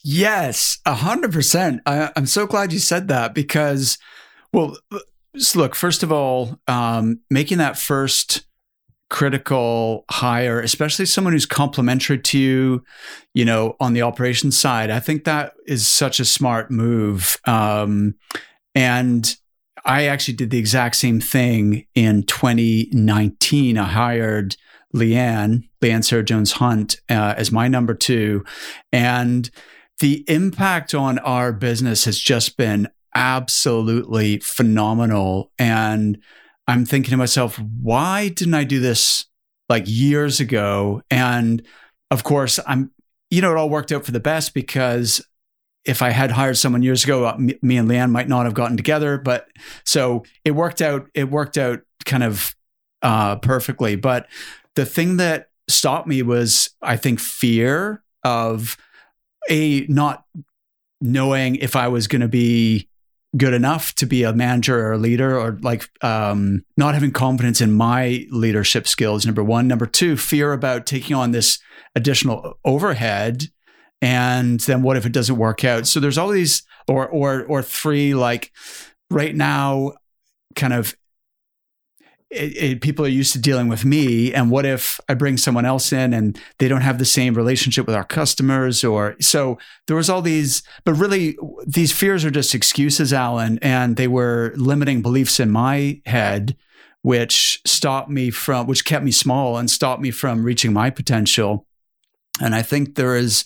[0.02, 1.80] Yes, a hundred percent.
[1.86, 3.98] I'm so glad you said that because,
[4.52, 4.76] well,
[5.54, 5.74] look.
[5.74, 8.42] First of all, um, making that first
[9.12, 12.82] critical hire, especially someone who's complementary to you,
[13.34, 17.38] you know, on the operations side, I think that is such a smart move.
[17.46, 18.14] Um,
[18.74, 19.36] and
[19.84, 23.76] I actually did the exact same thing in 2019.
[23.76, 24.56] I hired
[24.96, 28.42] Leanne, Leanne Sarah Jones Hunt, uh, as my number two.
[28.94, 29.50] And
[30.00, 35.52] the impact on our business has just been absolutely phenomenal.
[35.58, 36.16] And
[36.66, 39.26] I'm thinking to myself, why didn't I do this
[39.68, 41.02] like years ago?
[41.10, 41.62] And
[42.10, 42.90] of course, I'm,
[43.30, 45.26] you know, it all worked out for the best because
[45.84, 48.76] if I had hired someone years ago, uh, me and Leanne might not have gotten
[48.76, 49.18] together.
[49.18, 49.48] But
[49.84, 52.54] so it worked out, it worked out kind of
[53.02, 53.96] uh, perfectly.
[53.96, 54.28] But
[54.76, 58.76] the thing that stopped me was, I think, fear of
[59.50, 60.24] a not
[61.00, 62.88] knowing if I was going to be
[63.36, 67.60] good enough to be a manager or a leader or like um, not having confidence
[67.60, 69.66] in my leadership skills number one.
[69.66, 71.58] Number two fear about taking on this
[71.94, 73.44] additional overhead
[74.02, 75.86] and then what if it doesn't work out?
[75.86, 78.50] So there's all these or or or three like
[79.10, 79.92] right now
[80.56, 80.96] kind of
[82.32, 84.32] it, it, people are used to dealing with me.
[84.32, 87.86] And what if i bring someone else in and they don't have the same relationship
[87.86, 92.54] with our customers or so there was all these but really these fears are just
[92.54, 93.58] excuses allan.
[93.60, 96.56] And they were limiting beliefs in my head
[97.02, 101.66] which stopped me from which kept me small and stopped me from reaching my potential.
[102.40, 103.44] And i think there is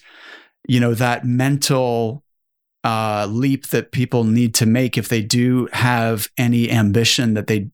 [0.68, 2.22] you know that mental
[2.84, 7.68] uh, leap that people need to make if they do have any ambition that they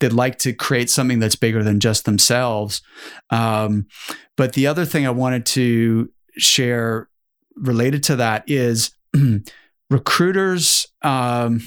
[0.00, 2.82] they'd like to create something that's bigger than just themselves.
[3.30, 3.86] Um,
[4.36, 7.08] but the other thing I wanted to share
[7.56, 8.92] related to that is
[9.90, 10.86] recruiters.
[11.02, 11.60] Um,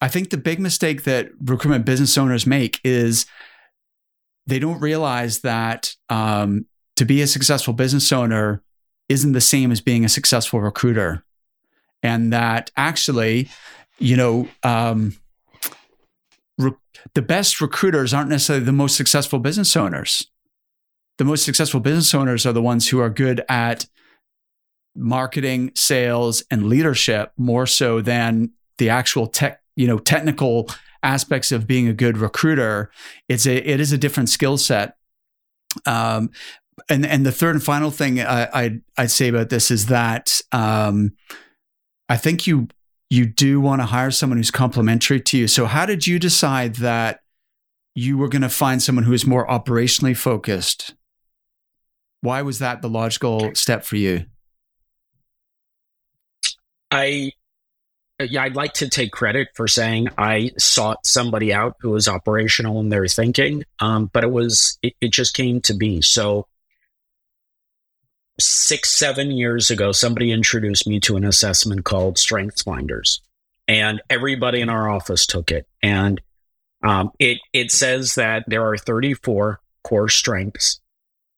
[0.00, 3.26] I think the big mistake that recruitment business owners make is
[4.46, 6.66] they don't realize that um,
[6.96, 8.62] to be a successful business owner
[9.08, 11.24] isn't the same as being a successful recruiter.
[12.02, 13.48] And that actually
[13.98, 15.16] you know, um,
[16.58, 16.72] re-
[17.14, 20.30] the best recruiters aren't necessarily the most successful business owners.
[21.18, 23.86] The most successful business owners are the ones who are good at
[24.96, 30.68] marketing, sales, and leadership more so than the actual tech, you know, technical
[31.02, 32.90] aspects of being a good recruiter.
[33.28, 34.96] It's a it is a different skill set.
[35.86, 36.30] Um,
[36.88, 40.40] and and the third and final thing I, I'd I'd say about this is that
[40.50, 41.12] um,
[42.08, 42.68] I think you
[43.14, 45.46] you do want to hire someone who's complementary to you.
[45.46, 47.20] So how did you decide that
[47.94, 50.94] you were going to find someone who is more operationally focused?
[52.22, 54.26] Why was that the logical step for you?
[56.90, 57.30] I
[58.20, 62.80] yeah, I'd like to take credit for saying I sought somebody out who was operational
[62.80, 66.02] in their thinking, um, but it was it, it just came to be.
[66.02, 66.46] So
[68.38, 73.20] six seven years ago, somebody introduced me to an assessment called Strengths Finders,
[73.68, 75.66] and everybody in our office took it.
[75.82, 76.20] And
[76.82, 80.80] um, it it says that there are 34 core strengths,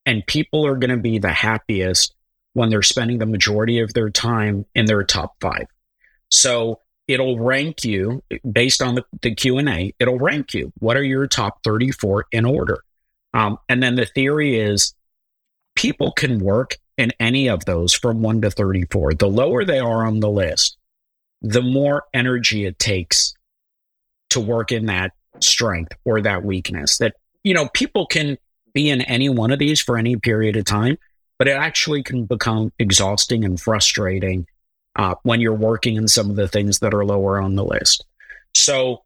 [0.04, 2.14] and people are going to be the happiest
[2.54, 5.66] when they're spending the majority of their time in their top five.
[6.30, 9.94] So it'll rank you based on the, the Q&A.
[9.98, 10.72] It'll rank you.
[10.78, 12.82] What are your top 34 in order?
[13.34, 14.94] Um, and then the theory is
[15.74, 19.14] people can work in any of those from 1 to 34.
[19.14, 20.76] The lower they are on the list,
[21.42, 23.34] the more energy it takes
[24.30, 26.98] to work in that strength or that weakness.
[26.98, 28.38] That, you know, people can
[28.74, 30.96] be in any one of these for any period of time,
[31.38, 34.46] but it actually can become exhausting and frustrating
[34.96, 38.04] uh, when you're working in some of the things that are lower on the list.
[38.54, 39.02] So,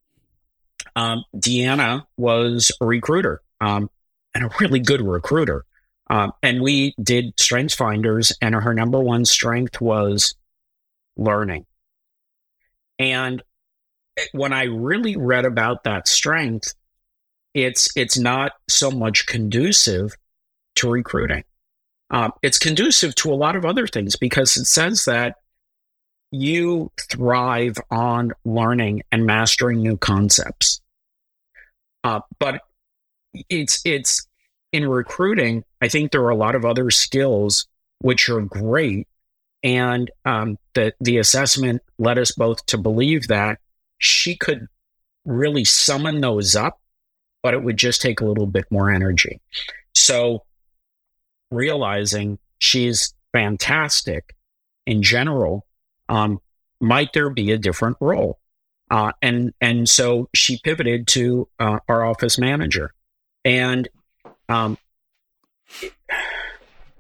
[0.96, 3.90] um, Deanna was a recruiter um,
[4.34, 5.64] and a really good recruiter.
[6.10, 10.34] Um, and we did strengths finders, and her number one strength was
[11.16, 11.66] learning.
[12.98, 13.42] And
[14.32, 16.74] when I really read about that strength,
[17.54, 20.14] it's it's not so much conducive
[20.76, 21.44] to recruiting.
[22.10, 25.36] Um, it's conducive to a lot of other things because it says that
[26.32, 30.80] you thrive on learning and mastering new concepts.
[32.02, 32.62] Uh, but
[33.48, 34.26] it's it's
[34.72, 35.64] in recruiting.
[35.80, 37.66] I think there are a lot of other skills
[38.00, 39.08] which are great,
[39.62, 43.58] and um, the the assessment led us both to believe that
[43.98, 44.66] she could
[45.24, 46.80] really summon those up,
[47.42, 49.40] but it would just take a little bit more energy.
[49.94, 50.44] So
[51.50, 54.34] realizing she's fantastic
[54.86, 55.66] in general
[56.08, 56.40] um,
[56.80, 58.38] might there be a different role?
[58.90, 62.92] Uh, and and so she pivoted to uh, our office manager,
[63.44, 63.88] and
[64.48, 64.76] um,
[65.82, 65.92] it,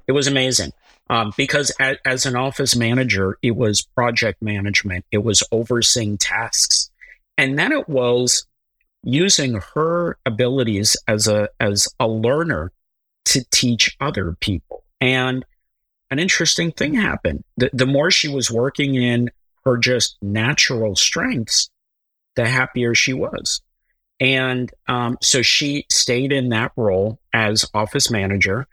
[0.06, 0.72] it, was amazing
[1.08, 6.90] um, because as, as, an office manager, it was project management, it was overseeing tasks,
[7.36, 8.46] and then it was
[9.02, 12.72] using her abilities as a as a learner
[13.26, 14.84] to teach other people.
[15.00, 15.44] And
[16.10, 17.44] an interesting thing happened.
[17.56, 19.30] The, the more she was working in
[19.64, 21.70] her just natural strengths,
[22.34, 23.62] the happier she was.
[24.20, 28.66] And um, so she stayed in that role as office manager.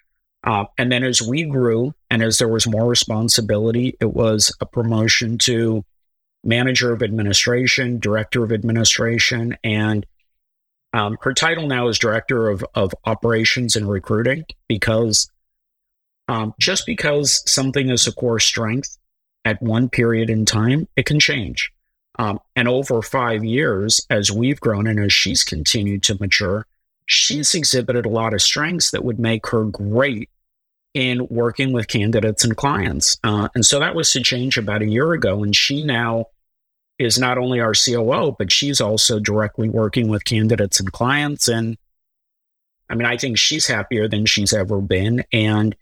[0.44, 4.66] Uh, and then as we grew and as there was more responsibility, it was a
[4.66, 5.84] promotion to
[6.44, 10.06] manager of administration, director of administration, and
[10.94, 15.30] um, her title now is director of, of operations and recruiting because
[16.30, 18.98] um, just because something is a core strength
[19.46, 21.72] at one period in time, it can change.
[22.20, 26.66] Um, and over five years, as we've grown and as she's continued to mature,
[27.06, 30.30] she's exhibited a lot of strengths that would make her great
[30.94, 33.20] in working with candidates and clients.
[33.24, 35.44] Uh, and so that was to change about a year ago.
[35.44, 36.26] And she now
[36.98, 41.48] is not only our COO, but she's also directly working with candidates and clients.
[41.48, 41.78] And
[42.90, 45.24] I mean, I think she's happier than she's ever been.
[45.32, 45.76] And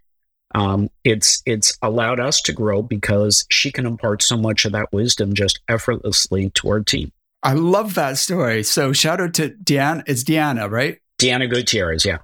[0.56, 4.92] um, it's it's allowed us to grow because she can impart so much of that
[4.94, 7.12] wisdom just effortlessly to our team.
[7.44, 8.64] I love that story.
[8.64, 10.04] So shout out to Deanna.
[10.08, 11.00] It's Deanna, right?
[11.20, 12.20] Deanna Gutierrez, yeah.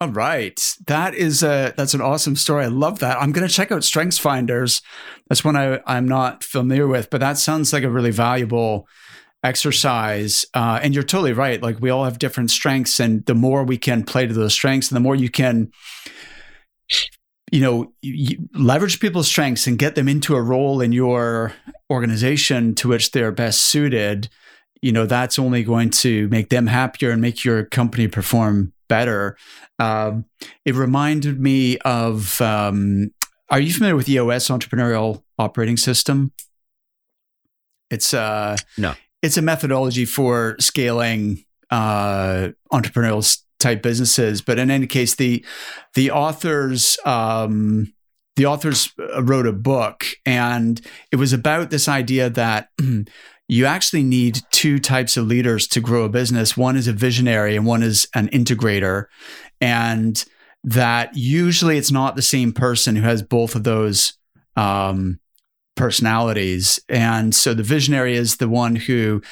[0.00, 2.64] All right, that is a that's an awesome story.
[2.64, 3.20] I love that.
[3.20, 4.80] I'm going to check out Strengths Finders.
[5.28, 8.86] That's one I I'm not familiar with, but that sounds like a really valuable
[9.42, 10.46] exercise.
[10.54, 11.60] Uh, and you're totally right.
[11.60, 14.88] Like we all have different strengths, and the more we can play to those strengths,
[14.88, 15.72] and the more you can
[17.54, 21.52] you know you leverage people's strengths and get them into a role in your
[21.88, 24.28] organization to which they're best suited
[24.82, 29.36] you know that's only going to make them happier and make your company perform better.
[29.78, 30.26] Um,
[30.66, 33.12] it reminded me of um,
[33.48, 36.32] are you familiar with eos entrepreneurial operating system?
[37.90, 38.94] It's a no.
[39.22, 43.24] it's a methodology for scaling uh entrepreneurial
[43.64, 44.42] type businesses.
[44.42, 45.44] But in any case, the
[45.94, 47.92] the authors um,
[48.36, 52.68] the authors uh, wrote a book, and it was about this idea that.
[53.46, 56.56] you actually need two types of leaders to grow a business.
[56.56, 59.04] One is a visionary and one is an integrator.
[59.60, 60.24] And
[60.64, 64.14] that usually it's not the same person who has both of those
[64.56, 65.20] um,
[65.76, 66.80] personalities.
[66.88, 69.22] And so the visionary is the one who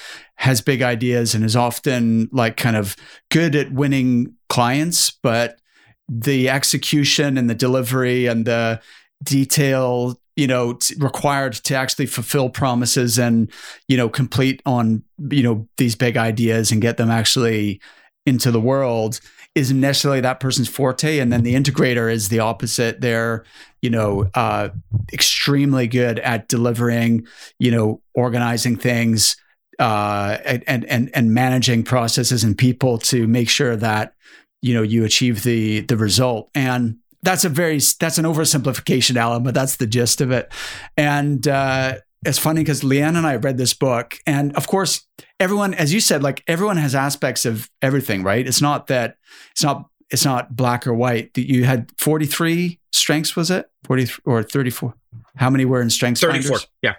[0.42, 2.96] has big ideas and is often like kind of
[3.30, 5.60] good at winning clients, but
[6.08, 8.80] the execution and the delivery and the
[9.22, 13.52] detail you know t- required to actually fulfill promises and
[13.86, 17.80] you know complete on you know these big ideas and get them actually
[18.26, 19.20] into the world
[19.54, 21.18] isn't necessarily that person's forte.
[21.18, 23.00] And then the integrator is the opposite.
[23.00, 23.44] They're
[23.80, 24.70] you know uh,
[25.12, 27.28] extremely good at delivering
[27.60, 29.36] you know organizing things
[29.82, 34.14] uh, and and and managing processes and people to make sure that
[34.60, 36.50] you know you achieve the the result.
[36.54, 40.52] And that's a very that's an oversimplification allan but that's the gist of it.
[40.96, 45.04] And uh, it's funny because leanne and i read this book and of course
[45.40, 48.46] everyone as you said like everyone has aspects of everything right?
[48.46, 49.16] It's not that
[49.50, 51.36] it's not it's not black or white.
[51.36, 53.68] You had 43 strengths was it?
[53.84, 54.94] 40 or 34
[55.34, 56.66] how many were in strengths 34 finders?
[56.82, 56.94] yeah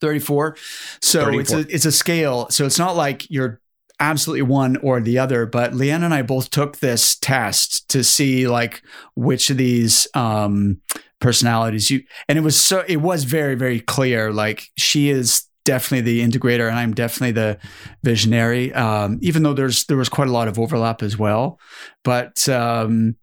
[0.00, 0.56] 34
[1.00, 1.40] so 34.
[1.40, 2.48] it's a it's a scale.
[2.50, 3.60] So it's not like you're
[4.00, 8.46] absolutely one or the other but leanne and i both took this test to see
[8.46, 8.80] like
[9.16, 10.80] which of these um
[11.18, 16.00] personalities you and it was so it was very very clear like she is definitely
[16.00, 17.58] the integrator and i'm definitely the
[18.02, 21.60] visionary um even though there's there was quite a lot of overlap as well.
[22.04, 23.16] But um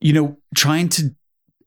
[0.00, 1.14] you know trying to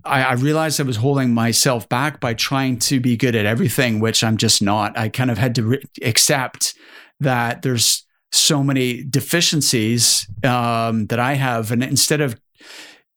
[0.06, 4.00] I, I realized I was holding myself back by trying to be good at everything,
[4.00, 4.98] which I'm just not.
[4.98, 6.76] I kind of had to re- accept
[7.20, 12.40] that there's so many deficiencies um, that I have, and instead of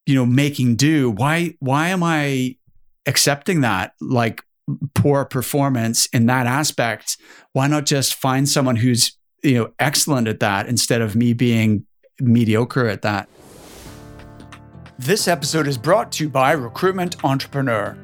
[0.07, 2.57] you know making do, why why am I
[3.07, 4.43] accepting that like
[4.95, 7.16] poor performance in that aspect?
[7.53, 11.86] Why not just find someone who's you know excellent at that instead of me being
[12.20, 13.28] mediocre at that?
[15.01, 17.96] This episode is brought to you by Recruitment Entrepreneur.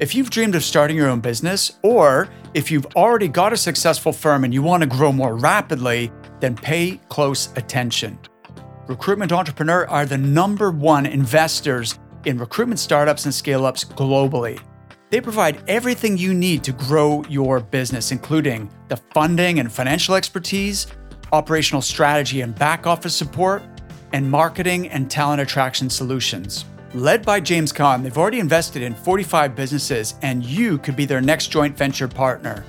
[0.00, 4.12] If you've dreamed of starting your own business, or if you've already got a successful
[4.12, 8.18] firm and you want to grow more rapidly, then pay close attention.
[8.86, 14.60] Recruitment Entrepreneur are the number one investors in recruitment startups and scale ups globally.
[15.08, 20.86] They provide everything you need to grow your business, including the funding and financial expertise,
[21.32, 23.62] operational strategy and back office support
[24.12, 26.64] and marketing and talent attraction solutions.
[26.94, 31.20] Led by James Caan, they've already invested in 45 businesses, and you could be their
[31.20, 32.64] next joint venture partner.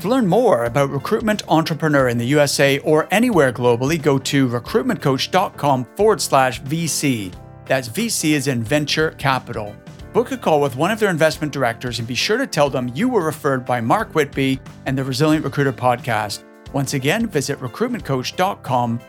[0.00, 5.84] To learn more about recruitment entrepreneur in the USA or anywhere globally, go to recruitmentcoach.com
[5.96, 7.32] forward slash VC.
[7.66, 9.76] That's VC is in venture capital.
[10.12, 12.90] Book a call with one of their investment directors and be sure to tell them
[12.94, 16.42] you were referred by Mark Whitby and the Resilient Recruiter podcast.
[16.72, 19.00] Once again, visit recruitmentcoach.com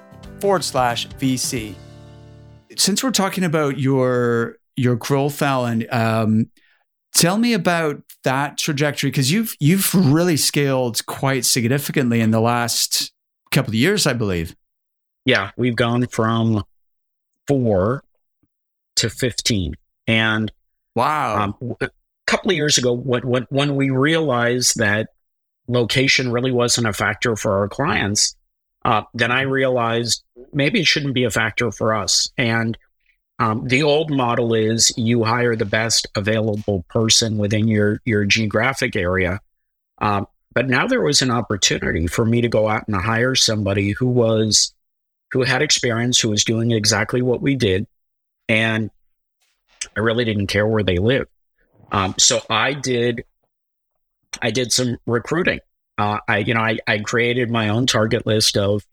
[0.43, 1.73] forward slash VC.
[2.75, 6.51] Since we're talking about your your growth, Allan, um,
[7.15, 13.13] tell me about that trajectory because you've you've really scaled quite significantly in the last
[13.51, 14.53] couple of years, I believe.
[15.23, 16.65] Yeah, we've gone from
[17.47, 18.03] four
[18.97, 19.75] to fifteen,
[20.07, 20.51] and
[20.93, 21.89] wow, um, a
[22.27, 25.07] couple of years ago, when, when when we realized that
[25.69, 28.35] location really wasn't a factor for our clients,
[28.85, 32.29] uh, then I realized maybe it shouldn't be a factor for us.
[32.37, 32.77] And
[33.39, 38.95] um, the old model is you hire the best available person within your your geographic
[38.95, 39.39] area.
[39.99, 43.91] Um, but now there was an opportunity for me to go out and hire somebody
[43.91, 44.73] who was
[45.31, 47.87] who had experience, who was doing exactly what we did,
[48.47, 48.91] and
[49.97, 51.29] I really didn't care where they lived.
[51.91, 53.23] Um, so I did
[54.41, 55.59] I did some recruiting.
[55.97, 58.85] Uh, I, you know, I, I created my own target list of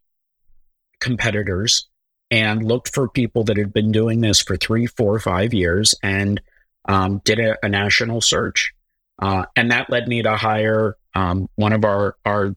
[1.00, 1.88] competitors
[2.30, 6.40] and looked for people that had been doing this for three, four, five years and
[6.88, 8.72] um, did a, a, national search.
[9.18, 12.54] Uh, and that led me to hire um, one of our our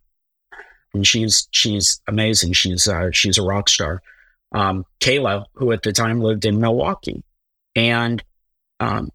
[0.93, 2.53] and she's she's amazing.
[2.53, 4.01] She's uh, she's a rock star,
[4.53, 7.23] um, Kayla, who at the time lived in Milwaukee,
[7.75, 8.23] and
[8.79, 9.09] um,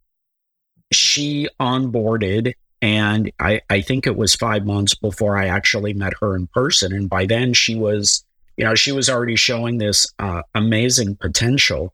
[0.93, 6.37] she onboarded and I, I think it was five months before I actually met her
[6.37, 6.93] in person.
[6.93, 8.25] And by then she was,
[8.57, 11.93] you know, she was already showing this uh, amazing potential.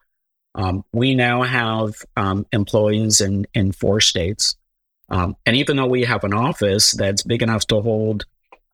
[0.55, 4.57] Um, we now have um, employees in, in four states.
[5.09, 8.25] Um, and even though we have an office that's big enough to hold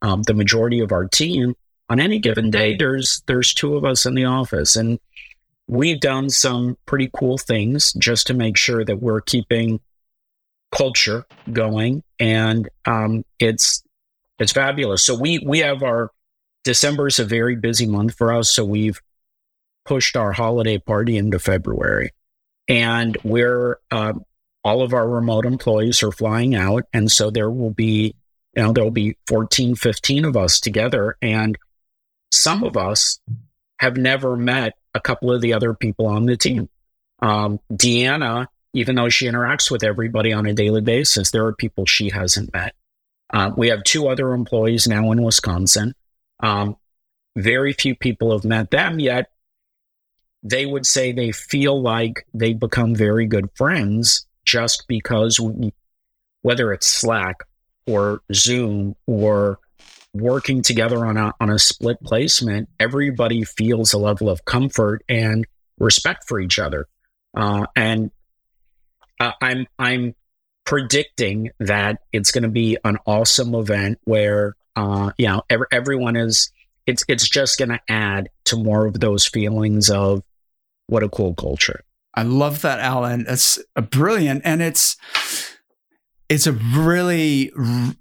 [0.02, 1.54] um, the majority of our team,
[1.90, 5.00] on any given day, there's there's two of us in the office, and
[5.66, 9.80] we've done some pretty cool things just to make sure that we're keeping
[10.74, 13.82] culture going, and um, it's
[14.38, 15.04] it's fabulous.
[15.04, 16.10] So we we have our
[16.64, 19.00] December is a very busy month for us, so we've
[19.84, 22.12] pushed our holiday party into February,
[22.68, 24.12] and we're uh,
[24.62, 28.14] all of our remote employees are flying out, and so there will be
[28.56, 31.56] you know there'll be 14 15 of us together and
[32.32, 33.20] some of us
[33.78, 36.68] have never met a couple of the other people on the team
[37.22, 41.86] um, deanna even though she interacts with everybody on a daily basis there are people
[41.86, 42.74] she hasn't met.
[43.32, 45.94] Uh, we have two other employees now in wisconsin.
[46.40, 46.76] Um,
[47.36, 49.30] very few people have met them yet.
[50.42, 55.72] They would say they feel like they become very good friends just because we,
[56.42, 57.44] whether it's slack
[57.86, 59.58] or Zoom or
[60.12, 65.46] working together on a on a split placement, everybody feels a level of comfort and
[65.78, 66.86] respect for each other.
[67.36, 68.10] Uh, and
[69.20, 70.14] uh, I'm I'm
[70.64, 76.16] predicting that it's going to be an awesome event where uh, you know every, everyone
[76.16, 76.50] is
[76.86, 80.22] it's it's just going to add to more of those feelings of
[80.86, 81.84] what a cool culture.
[82.14, 83.26] I love that, Allan.
[83.28, 83.58] It's
[83.90, 84.96] brilliant, and it's
[86.28, 87.94] it's a really r-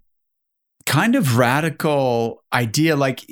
[0.86, 2.96] kind of radical idea.
[2.96, 3.26] Like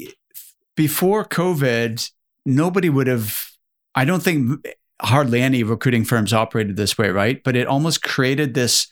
[0.75, 2.11] before COVID,
[2.45, 3.51] nobody would have,
[3.95, 4.65] I don't think
[5.01, 7.43] hardly any recruiting firms operated this way, right?
[7.43, 8.87] But it almost created this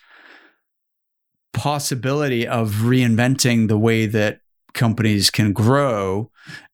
[1.53, 4.39] possibility of reinventing the way that
[4.73, 6.29] companies can grow.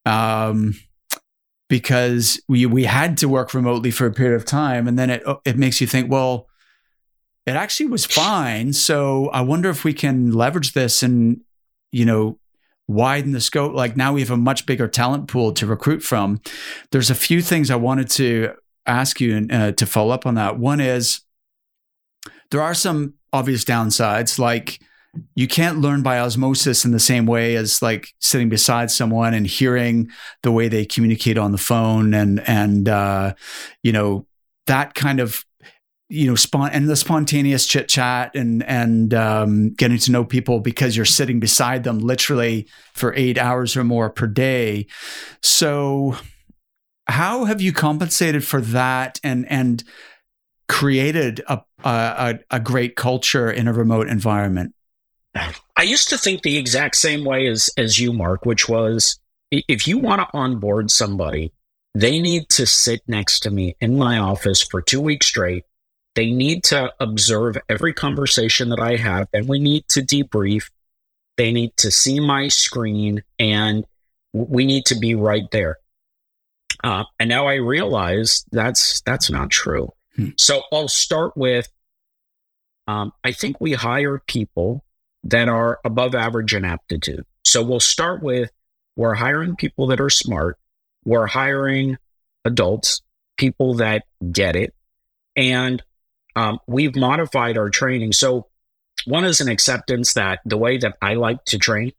[0.05, 0.75] Um,
[1.69, 5.23] because we we had to work remotely for a period of time, and then it
[5.45, 6.49] it makes you think, well,
[7.45, 8.73] it actually was fine.
[8.73, 11.41] So I wonder if we can leverage this and,
[11.91, 12.37] you know,
[12.87, 13.73] widen the scope.
[13.73, 16.41] Like now we have a much bigger talent pool to recruit from.
[16.91, 18.53] There's a few things I wanted to
[18.85, 20.57] ask you uh, to follow up on that.
[20.57, 21.21] One is
[22.49, 24.81] there are some obvious downsides, like
[25.35, 29.45] you can't learn by osmosis in the same way as like sitting beside someone and
[29.45, 30.09] hearing
[30.43, 33.33] the way they communicate on the phone and and uh,
[33.83, 34.25] you know
[34.67, 35.43] that kind of
[36.11, 40.59] you know, spon- and the spontaneous chit chat and and um, getting to know people
[40.59, 44.87] because you're sitting beside them literally for eight hours or more per day.
[45.41, 46.17] So,
[47.11, 49.83] how have you compensated for that and and
[50.67, 54.73] created a a, a great culture in a remote environment?
[55.35, 59.19] I used to think the exact same way as as you, Mark, which was
[59.51, 61.51] if you want to onboard somebody,
[61.93, 65.65] they need to sit next to me in my office for two weeks straight
[66.15, 70.69] they need to observe every conversation that I have, and we need to debrief.
[71.37, 73.85] They need to see my screen, and
[74.33, 75.77] we need to be right there.
[76.83, 79.93] Uh, and now I realize that's that's not true.
[80.15, 80.29] Hmm.
[80.37, 81.67] So I'll start with.
[82.87, 84.83] Um, I think we hire people
[85.23, 87.25] that are above average in aptitude.
[87.45, 88.49] So we'll start with
[88.95, 90.57] we're hiring people that are smart.
[91.05, 91.97] We're hiring
[92.43, 93.01] adults,
[93.37, 94.73] people that get it,
[95.35, 95.81] and
[96.35, 98.13] um, we've modified our training.
[98.13, 98.47] So,
[99.05, 101.93] one is an acceptance that the way that I like to train,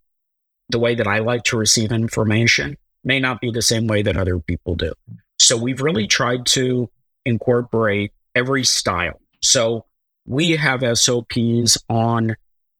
[0.69, 4.17] the way that I like to receive information, may not be the same way that
[4.17, 4.93] other people do.
[5.39, 6.91] So, we've really tried to
[7.25, 9.21] incorporate every style.
[9.43, 9.87] So,
[10.27, 12.37] we have SOPs on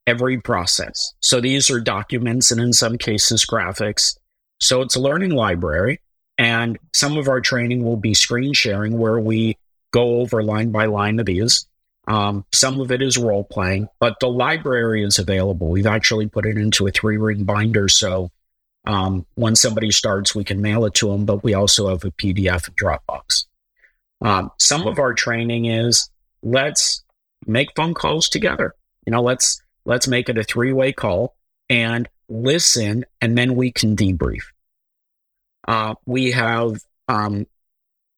[0.07, 1.15] every process.
[1.21, 4.17] So, these are documents and in some cases, graphics.
[4.61, 6.01] So, it's a learning library.
[6.39, 9.57] And some of our training will be screen sharing where we
[9.93, 11.67] go over line by line of these.
[12.09, 15.69] Um, some of it is role playing, but the library is available.
[15.69, 17.89] We've actually put it into a three ring binder.
[17.89, 18.31] So
[18.85, 22.11] um, when somebody starts, we can mail it to them, but we also have a
[22.11, 23.47] PDF Dropbox.
[24.21, 26.11] Um, some of our training is
[26.43, 27.05] let's
[27.47, 28.75] make phone calls together.
[29.07, 31.35] You know, let's let's make it a three way call
[31.69, 34.43] and listen, and then we can debrief.
[35.67, 36.77] Uh, we have
[37.09, 37.47] um,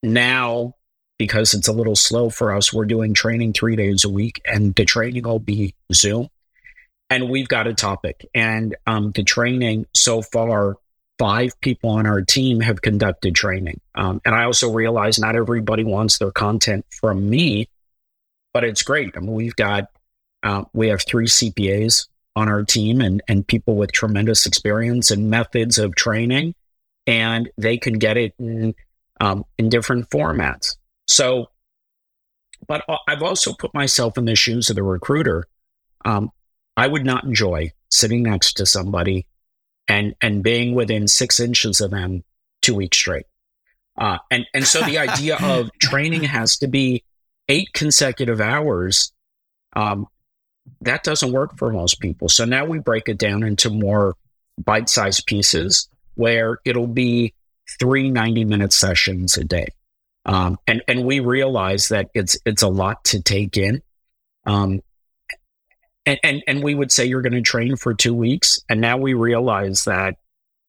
[0.03, 0.75] now
[1.19, 2.73] because it's a little slow for us.
[2.73, 6.29] We're doing training three days a week, and the training will be Zoom.
[7.15, 8.29] And we've got a topic.
[8.35, 10.75] And um, the training so far,
[11.17, 13.81] five people on our team have conducted training.
[13.95, 17.69] Um, and I also realize not everybody wants their content from me,
[18.53, 19.13] but it's great.
[19.17, 19.91] I mean, we've got,
[20.43, 25.31] uh, we have three CPAs on our team and, and people with tremendous experience and
[25.31, 26.57] methods of training,
[27.07, 28.75] and they can get it in,
[29.21, 30.79] um, in different formats.
[31.07, 31.47] So,
[32.67, 35.47] but I've also put myself in the shoes of the recruiter.
[36.05, 36.33] Um,
[36.77, 39.27] I would not enjoy sitting next to somebody
[39.89, 42.25] and and being within six inches of them
[42.63, 43.27] two weeks straight.
[43.99, 47.05] Uh, and and so the idea of training has to be
[47.49, 49.13] eight consecutive hours.
[49.77, 50.07] Um,
[50.81, 52.29] that doesn't work for most people.
[52.29, 54.17] So now we break it down into more
[54.63, 57.35] bite sized pieces where it'll be
[57.79, 59.69] three 90 minute sessions a day.
[60.27, 63.83] Um, and, and we realize that it's, it's a lot to take in.
[64.47, 64.81] Um,
[66.07, 68.61] and, and, and we would say you're going to train for two weeks.
[68.69, 70.17] And now we realize that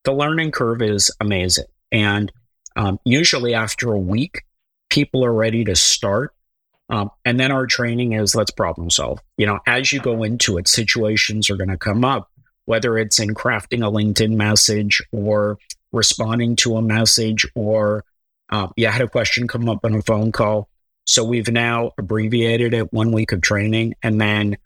[0.04, 1.66] the learning curve is amazing.
[1.92, 2.32] And
[2.76, 4.44] um, usually after a week,
[4.90, 6.34] people are ready to start.
[6.90, 9.20] Um, and then our training is let's problem solve.
[9.38, 12.30] You know, as you go into it, situations are going to come up,
[12.66, 15.58] whether it's in crafting a LinkedIn message or
[15.92, 18.04] responding to a message or
[18.52, 20.70] uh, you had a question come up on a phone call.
[21.06, 24.58] So we've now abbreviated it one week of training and then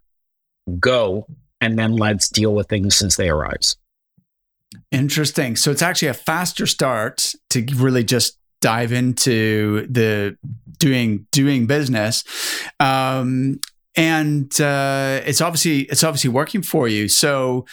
[0.77, 1.27] go
[1.61, 3.75] and then let's deal with things as they arise.
[4.91, 5.55] Interesting.
[5.55, 10.37] So it's actually a faster start to really just dive into the
[10.77, 12.23] doing doing business.
[12.79, 13.59] Um,
[13.95, 17.07] and uh, it's obviously it's obviously working for you.
[17.07, 17.65] So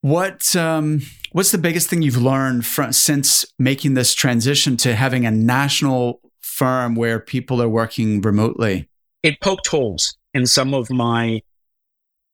[0.00, 1.00] what um,
[1.32, 6.20] what's the biggest thing you've learned from since making this transition to having a national
[6.40, 8.88] firm where people are working remotely?
[9.22, 11.42] It poked holes in some of my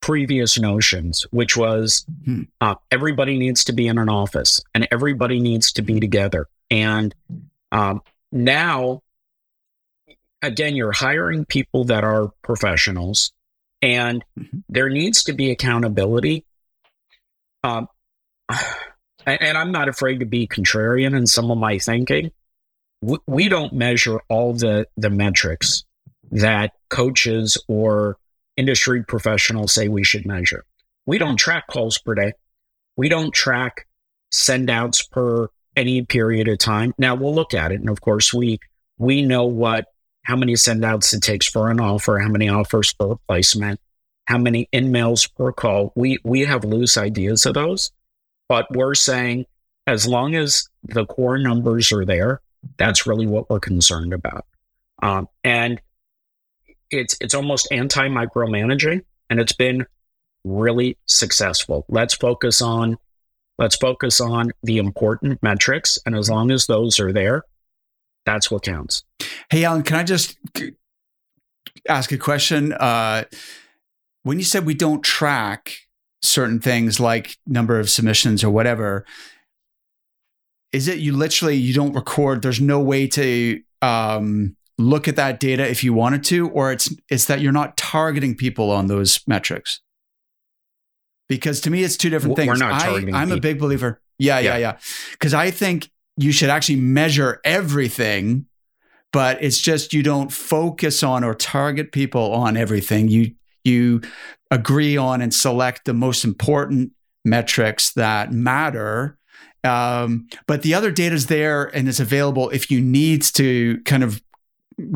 [0.01, 2.42] previous notions, which was hmm.
[2.61, 6.46] uh, everybody needs to be in an office and everybody needs to be together.
[6.70, 7.14] And
[7.72, 9.03] um, now,
[10.42, 13.32] again, you're hiring people that are professionals,
[13.82, 14.59] and mm-hmm.
[14.68, 16.44] there needs to be accountability.
[17.62, 17.88] Um,
[19.26, 22.30] and I'm not afraid to be contrarian in some of my thinking.
[23.03, 25.84] We, we don't measure all the the metrics
[26.30, 28.16] that coaches or
[28.61, 30.64] industry professionals say we should measure.
[31.06, 32.32] We don't track calls per day.
[32.96, 33.86] We don't track
[34.30, 36.92] send outs per any period of time.
[36.98, 37.80] Now we'll look at it.
[37.80, 38.58] And of course, we
[38.98, 39.86] we know what
[40.24, 43.80] how many send outs it takes for an offer, how many offers per placement,
[44.26, 45.92] how many in-mails per call.
[45.96, 47.90] We we have loose ideas of those,
[48.46, 49.46] but we're saying
[49.86, 52.42] as long as the core numbers are there,
[52.76, 54.44] that's really what we're concerned about.
[55.02, 55.80] Um, and
[56.91, 59.86] it's it's almost anti micromanaging, and it's been
[60.45, 61.84] really successful.
[61.88, 62.99] Let's focus on
[63.59, 67.45] let's focus on the important metrics, and as long as those are there,
[68.26, 69.05] that's what counts.
[69.51, 70.38] Hey, Allan, can I just
[71.88, 72.72] ask a question?
[72.72, 73.24] Uh,
[74.22, 75.72] when you said we don't track
[76.22, 79.05] certain things like number of submissions or whatever,
[80.72, 82.43] is it you literally you don't record?
[82.43, 86.95] There's no way to um, look at that data if you wanted to, or it's
[87.09, 89.81] it's that you're not targeting people on those metrics?
[91.28, 92.49] Because to me, it's two different things.
[92.49, 93.14] We're not targeting.
[93.14, 94.01] I, am a big believer.
[94.18, 94.78] Yeah, yeah, yeah.
[95.12, 95.41] Because yeah.
[95.41, 98.47] I think you should actually measure everything,
[99.12, 103.09] but it's just you don't focus on or target people on everything.
[103.09, 103.33] You
[103.64, 104.01] you
[104.51, 106.93] agree on and select the most important
[107.24, 109.16] metrics that matter.
[109.62, 114.03] Um, but the other data is there and it's available if you need to kind
[114.03, 114.22] of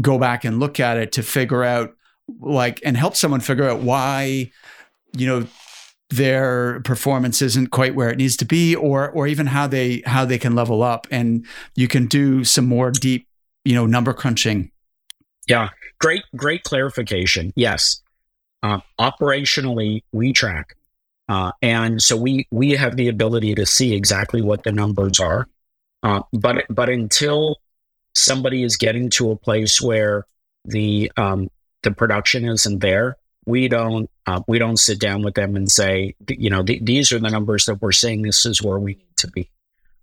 [0.00, 1.94] go back and look at it to figure out
[2.40, 4.50] like and help someone figure out why
[5.16, 5.46] you know
[6.10, 10.24] their performance isn't quite where it needs to be or or even how they how
[10.24, 11.06] they can level up.
[11.10, 13.26] And you can do some more deep
[13.64, 14.70] you know number crunching.
[15.48, 15.70] Yeah.
[16.00, 17.52] Great great clarification.
[17.56, 18.02] Yes.
[18.62, 20.76] Uh, operationally we track.
[21.28, 25.48] Uh, and so we we have the ability to see exactly what the numbers are.
[26.02, 27.56] Uh, but but until
[28.14, 30.26] somebody is getting to a place where
[30.64, 31.48] the um,
[31.82, 36.14] the production isn't there, we don't uh, we don't sit down with them and say,
[36.28, 38.22] you know, th- these are the numbers that we're seeing.
[38.22, 39.50] This is where we need to be.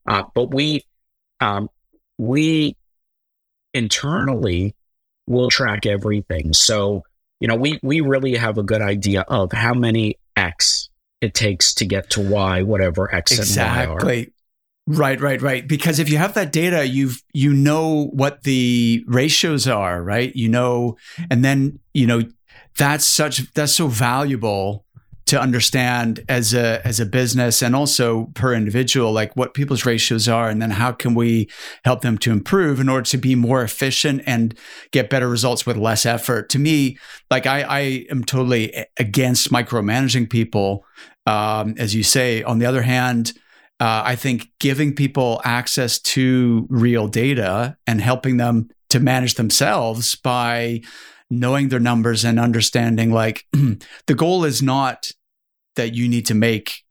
[0.05, 0.83] Uh, but we
[1.39, 1.69] um,
[2.17, 2.75] we
[3.73, 4.75] internally
[5.27, 6.53] will track everything.
[6.53, 7.03] So
[7.39, 10.89] you know, we we really have a good idea of how many X
[11.21, 13.83] it takes to get to Y, whatever X exactly.
[13.83, 14.25] and Y are.
[14.87, 15.67] Right, right, right.
[15.67, 20.35] Because if you have that data, you've you know what the ratios are, right?
[20.35, 20.97] You know,
[21.29, 22.23] and then you know
[22.77, 24.85] that's such that's so valuable
[25.27, 30.27] to understand as a as a business and also per individual like what people's ratios
[30.27, 31.49] are and then how can we
[31.85, 34.57] help them to improve in order to be more efficient and
[34.91, 36.97] get better results with less effort to me
[37.29, 37.79] like i i
[38.09, 40.83] am totally against micromanaging people
[41.27, 43.31] um, as you say on the other hand
[43.81, 50.13] uh, I think giving people access to real data and helping them to manage themselves
[50.13, 50.81] by
[51.31, 53.47] knowing their numbers and understanding like
[54.05, 55.11] the goal is not
[55.75, 56.83] that you need to make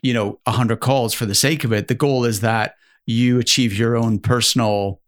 [0.00, 1.86] you know 100 calls for the sake of it.
[1.88, 5.02] The goal is that you achieve your own personal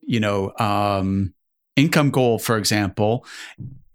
[0.00, 1.34] you know um,
[1.76, 3.26] income goal for example.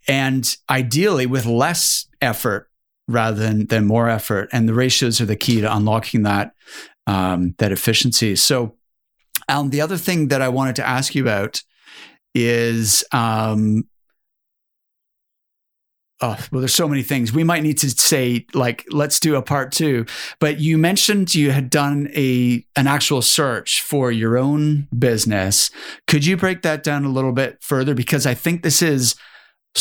[0.07, 2.69] And ideally with less effort
[3.07, 4.49] rather than than more effort.
[4.51, 6.53] And the ratios are the key to unlocking that
[7.05, 8.35] um, that efficiency.
[8.35, 8.75] So,
[9.47, 11.61] Allan, the other thing that I wanted to ask you about
[12.33, 13.85] is um,
[16.21, 17.33] oh, well, there's so many things.
[17.33, 20.05] We might need to say, like, let's do a part two.
[20.39, 25.69] But you mentioned you had done a an actual search for your own business.
[26.07, 27.93] Could you break that down a little bit further?
[27.93, 29.15] Because I think this is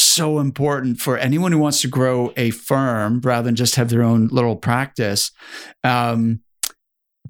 [0.00, 4.02] so important for anyone who wants to grow a firm rather than just have their
[4.02, 5.30] own little practice.
[5.84, 6.40] Um,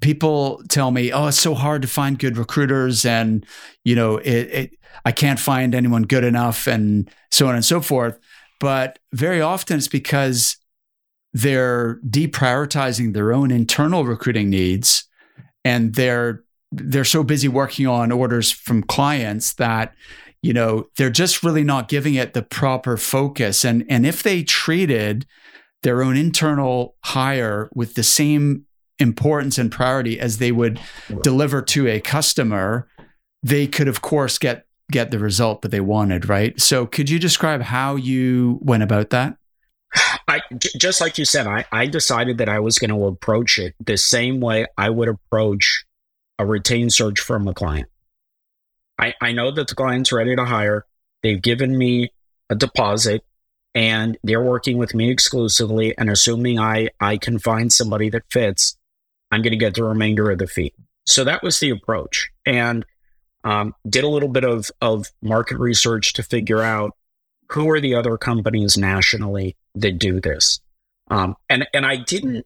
[0.01, 3.45] people tell me, "Oh, it's so hard to find good recruiters," and
[3.83, 4.71] you know, it, it
[5.05, 8.19] I can't find anyone good enough, and so on and so forth.
[8.59, 10.57] But very often it's because
[11.33, 15.07] they're deprioritizing their own internal recruiting needs
[15.67, 19.93] and they're they're so busy working on orders from clients that
[20.41, 24.43] you know they're just really not giving it the proper focus and and if they
[24.43, 25.25] treated
[25.83, 28.65] their own internal hire with the same
[28.99, 30.79] importance and priority as they would
[31.21, 32.87] deliver to a customer
[33.43, 36.59] they could of course get get the result that they wanted, right?
[36.59, 39.37] So could you describe how you went about that?
[40.27, 40.41] I
[40.77, 43.97] just like you said, I, I decided that I was going to approach it the
[43.97, 45.85] same way I would approach
[46.39, 47.87] a retained search from a client.
[48.97, 50.85] I, I know that the client's ready to hire.
[51.23, 52.11] They've given me
[52.49, 53.23] a deposit
[53.75, 55.97] and they're working with me exclusively.
[55.97, 58.77] And assuming I, I can find somebody that fits,
[59.31, 60.73] I'm going to get the remainder of the fee.
[61.05, 62.29] So that was the approach.
[62.45, 62.85] And
[63.43, 66.91] um, did a little bit of, of market research to figure out
[67.51, 70.59] who are the other companies nationally that do this.
[71.09, 72.45] Um, and, and I didn't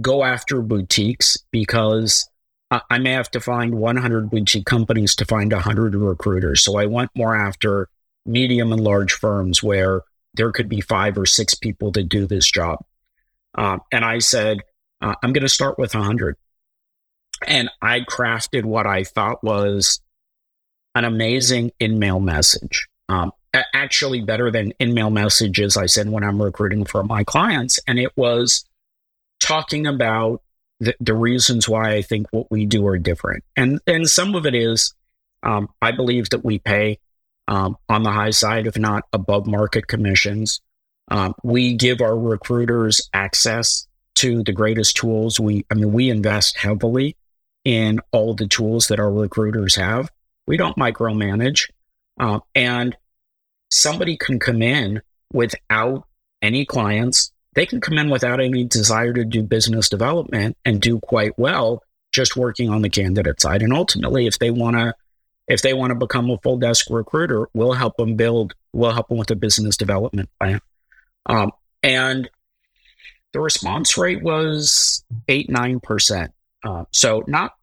[0.00, 2.28] go after boutiques because
[2.88, 6.62] I may have to find 100 boutique companies to find 100 recruiters.
[6.62, 7.88] So I went more after
[8.24, 10.02] medium and large firms where
[10.34, 12.78] there could be five or six people to do this job.
[13.54, 14.58] Uh, and I said,
[15.02, 16.36] uh, I'm going to start with 100.
[17.46, 20.00] And I crafted what I thought was
[20.94, 22.88] an amazing in-mail message.
[23.08, 23.32] Um,
[23.74, 27.78] actually better than in-mail messages I send when I'm recruiting for my clients.
[27.86, 28.64] And it was
[29.40, 30.40] talking about
[30.82, 33.44] the, the reasons why I think what we do are different.
[33.56, 34.94] And, and some of it is,
[35.44, 36.98] um, I believe that we pay
[37.46, 40.60] um, on the high side, if not above market commissions.
[41.08, 45.38] Um, we give our recruiters access to the greatest tools.
[45.38, 47.16] We, I mean, we invest heavily
[47.64, 50.10] in all the tools that our recruiters have.
[50.46, 51.70] We don't micromanage.
[52.18, 52.96] Uh, and
[53.70, 55.00] somebody can come in
[55.32, 56.06] without
[56.40, 57.31] any clients.
[57.54, 61.82] They can come in without any desire to do business development and do quite well
[62.12, 63.62] just working on the candidate side.
[63.62, 64.94] And ultimately, if they want to,
[65.48, 69.08] if they want to become a full desk recruiter, we'll help them build, we'll help
[69.08, 70.60] them with a business development plan.
[71.26, 72.28] Um, and
[73.32, 76.28] the response rate was eight, 9%.
[76.64, 77.54] Uh, so not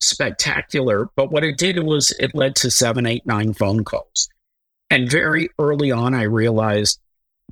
[0.00, 4.28] spectacular, but what it did was it led to seven, eight, nine phone calls.
[4.90, 7.00] And very early on, I realized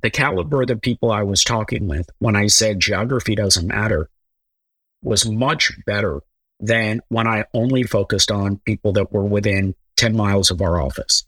[0.01, 4.09] the caliber of the people I was talking with when I said geography doesn't matter
[5.01, 6.21] was much better
[6.59, 11.25] than when I only focused on people that were within 10 miles of our office.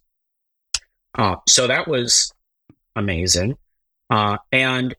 [1.17, 2.33] Uh, so that was
[2.95, 3.57] amazing.
[4.09, 4.95] Uh, and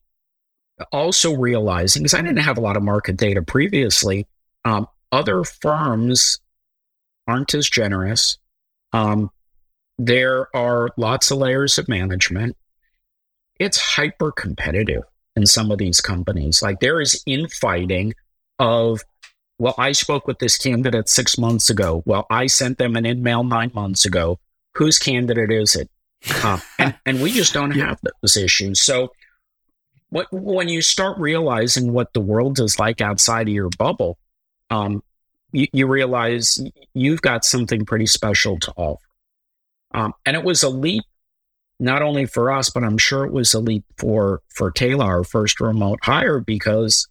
[0.92, 4.26] also realizing, because I didn't have a lot of market data previously,
[4.64, 6.40] um, other firms
[7.26, 8.38] aren't as generous.
[8.92, 9.30] Um,
[9.98, 12.56] there are lots of layers of management.
[13.58, 15.02] It's hyper competitive
[15.36, 16.62] in some of these companies.
[16.62, 18.14] Like there is infighting
[18.58, 19.02] of,
[19.58, 22.02] well, I spoke with this candidate six months ago.
[22.06, 24.38] Well, I sent them an email nine months ago.
[24.74, 25.88] Whose candidate is it?
[26.42, 28.80] Uh, and, and, we just don't have those issues.
[28.80, 29.12] So,
[30.10, 34.18] what, when you start realizing what the world is like outside of your bubble,
[34.70, 35.02] um,
[35.52, 36.60] you, you, realize
[36.94, 39.00] you've got something pretty special to offer.
[39.92, 41.04] Um, and it was a leap,
[41.80, 45.24] not only for us, but I'm sure it was a leap for for Taylor, our
[45.24, 47.08] first remote hire, because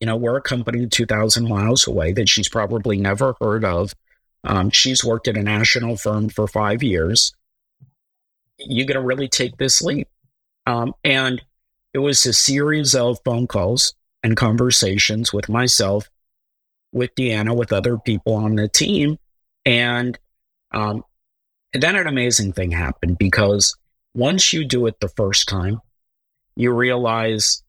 [0.00, 3.94] you know we're a company 2,000 miles away that she's probably never heard of.
[4.44, 7.32] Um, she's worked at a national firm for five years.
[8.58, 10.08] You're going to really take this leap,
[10.66, 11.42] um, and
[11.94, 16.08] it was a series of phone calls and conversations with myself
[16.92, 19.18] with Deanna, with other people on the team.
[19.64, 20.18] And,
[20.72, 21.04] um,
[21.72, 23.76] and then an amazing thing happened because
[24.14, 25.80] once you do it the first time,
[26.56, 27.62] you realize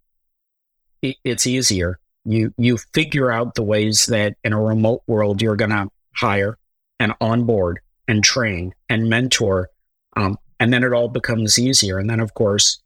[1.01, 1.99] it's easier.
[2.25, 6.57] You, you figure out the ways that in a remote world, you're going to hire
[6.99, 9.69] and onboard and train and mentor
[10.15, 11.99] um, and then it all becomes easier.
[11.99, 12.81] And then, of course,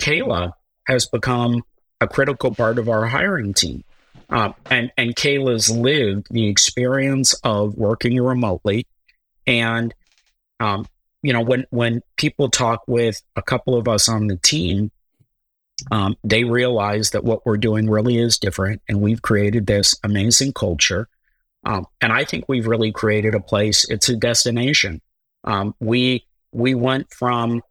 [0.00, 0.52] Kayla
[0.86, 1.62] has become
[2.00, 3.84] a critical part of our hiring team.
[4.30, 8.86] Um, and and Kayla's lived the experience of working remotely,
[9.46, 9.94] and
[10.60, 10.86] um,
[11.22, 14.90] you know when when people talk with a couple of us on the team,
[15.90, 20.52] um, they realize that what we're doing really is different, and we've created this amazing
[20.52, 21.08] culture.
[21.64, 23.88] Um, and I think we've really created a place.
[23.88, 25.00] It's a destination.
[25.44, 27.62] Um, we we went from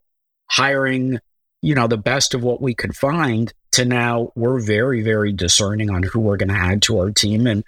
[0.50, 1.20] hiring,
[1.62, 5.90] you know, the best of what we could find to now we're very, very discerning
[5.90, 7.64] on who we're going to add to our team and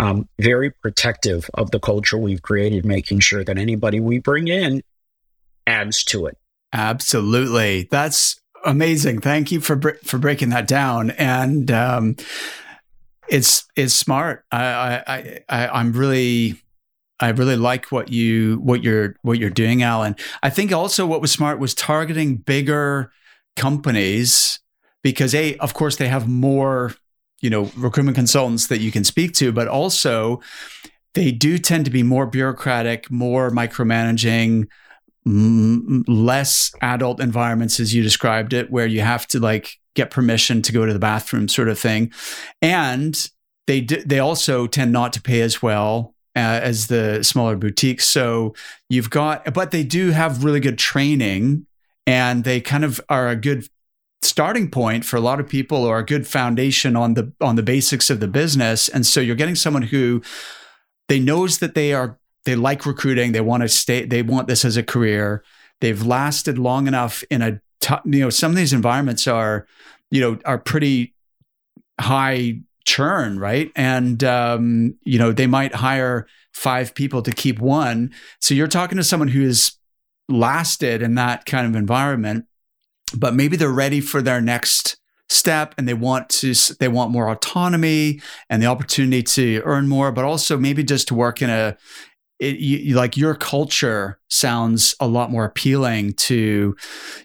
[0.00, 4.82] um, very protective of the culture we've created, making sure that anybody we bring in
[5.66, 6.38] adds to it.
[6.72, 7.86] Absolutely.
[7.90, 9.20] That's amazing.
[9.20, 11.10] Thank you for for breaking that down.
[11.12, 12.16] And um,
[13.28, 14.44] it's it's smart.
[14.50, 16.62] I, I I I'm really
[17.20, 20.16] I really like what you what you're what you're doing, Allan.
[20.42, 23.12] I think also what was smart was targeting bigger
[23.54, 24.60] companies
[25.02, 26.94] because a of course they have more
[27.40, 30.40] you know recruitment consultants that you can speak to but also
[31.14, 34.66] they do tend to be more bureaucratic more micromanaging
[35.26, 40.62] m- less adult environments as you described it where you have to like get permission
[40.62, 42.12] to go to the bathroom sort of thing.
[42.62, 43.28] And
[43.66, 48.06] they d- they also tend not to pay as well uh, as the smaller boutiques.
[48.06, 48.54] So
[48.88, 51.66] you've got but they do have really good training
[52.06, 53.68] and they kind of are a good
[54.22, 57.62] starting point for a lot of people or a good foundation on the on the
[57.62, 58.88] basics of the business.
[58.88, 60.22] And so you're getting someone who
[61.08, 63.32] they knows that they are they like recruiting.
[63.32, 65.42] They want to stay they want this as a career.
[65.80, 69.66] They've lasted long enough in a t- you know some of these environments are
[70.10, 71.14] you know are pretty
[72.00, 73.70] high churn right?
[73.74, 78.12] And um, you know they might hire five people to keep one.
[78.40, 79.78] So you're talking to someone who has
[80.28, 82.46] lasted in that kind of environment
[83.18, 84.96] but maybe they're ready for their next
[85.28, 90.10] step and they want to they want more autonomy and the opportunity to earn more
[90.10, 91.76] but also maybe just to work in a
[92.40, 96.74] it, you, like your culture sounds a lot more appealing to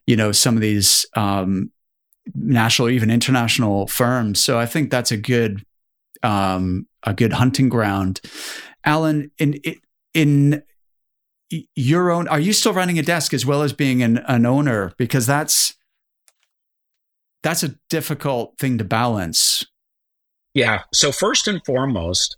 [0.06, 1.72] you know some of these um,
[2.34, 4.40] national even international firms.
[4.40, 5.66] So i think that's a good
[6.24, 8.20] um, a good hunting ground.
[8.84, 9.60] Allan in
[10.14, 10.64] in
[11.76, 14.92] your own are you still running a desk as well as being an, an owner?
[14.98, 15.75] Because that's
[17.46, 19.64] that's a difficult thing to balance.
[20.56, 20.82] Yeah.
[20.92, 22.38] So first and foremost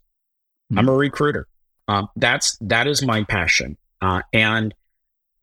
[0.70, 0.80] mm-hmm.
[0.80, 1.48] i'm a recruiter.
[1.88, 3.78] Um, that's that is my passion.
[4.02, 4.74] Uh, and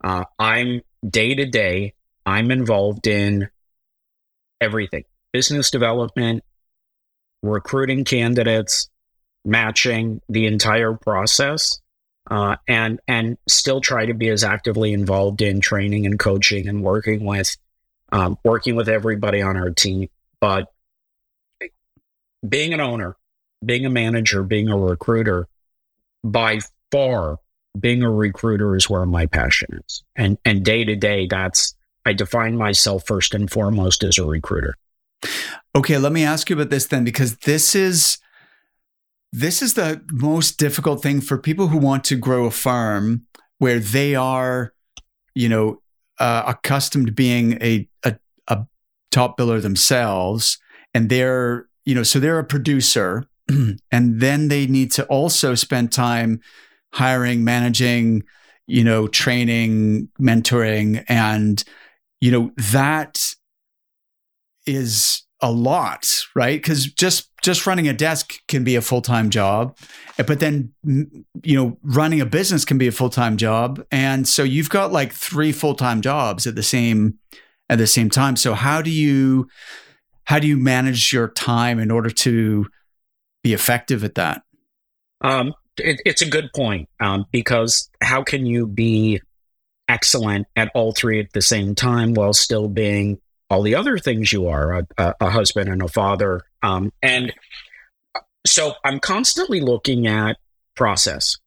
[0.04, 1.94] uh, i'm day to day
[2.26, 3.48] i'm involved in
[4.60, 5.04] everything.
[5.32, 6.44] Business development
[7.42, 8.90] recruiting candidates
[9.46, 11.80] matching the entire process
[12.30, 16.82] uh, and and still try to be as actively involved in training and coaching and
[16.82, 17.56] working with
[18.14, 20.08] um, working with everybody on our team.
[20.40, 20.72] But
[22.48, 23.16] being an owner,
[23.64, 25.48] being a manager, being a recruiter,
[26.22, 26.60] by
[26.92, 27.40] far,
[27.78, 30.04] being a recruiter is where my passion is.
[30.14, 31.74] And and day to day, that's
[32.06, 34.76] I define myself first and foremost as a recruiter.
[35.74, 38.18] Okay, let me ask you about this then, because this is
[39.32, 43.26] this is the most difficult thing for people who want to grow a farm
[43.58, 44.72] where they are,
[45.34, 45.80] you know,
[46.18, 48.16] uh, accustomed to being a, a,
[48.48, 48.66] a
[49.10, 50.58] top biller themselves,
[50.92, 55.92] and they're you know so they're a producer, and then they need to also spend
[55.92, 56.40] time
[56.92, 58.22] hiring, managing,
[58.66, 61.64] you know, training, mentoring, and
[62.20, 63.34] you know that
[64.66, 66.60] is a lot, right?
[66.60, 69.76] Because just just running a desk can be a full time job,
[70.16, 74.42] but then you know running a business can be a full time job, and so
[74.42, 77.18] you've got like three full time jobs at the same
[77.68, 78.36] at the same time.
[78.36, 79.46] So how do you
[80.24, 82.66] how do you manage your time in order to
[83.42, 84.42] be effective at that?
[85.20, 89.20] Um, it, it's a good point um, because how can you be
[89.90, 93.18] excellent at all three at the same time while still being
[93.50, 96.42] all the other things you are a, a husband and a father.
[96.62, 97.32] Um, and
[98.46, 100.36] so I'm constantly looking at
[100.74, 101.38] process.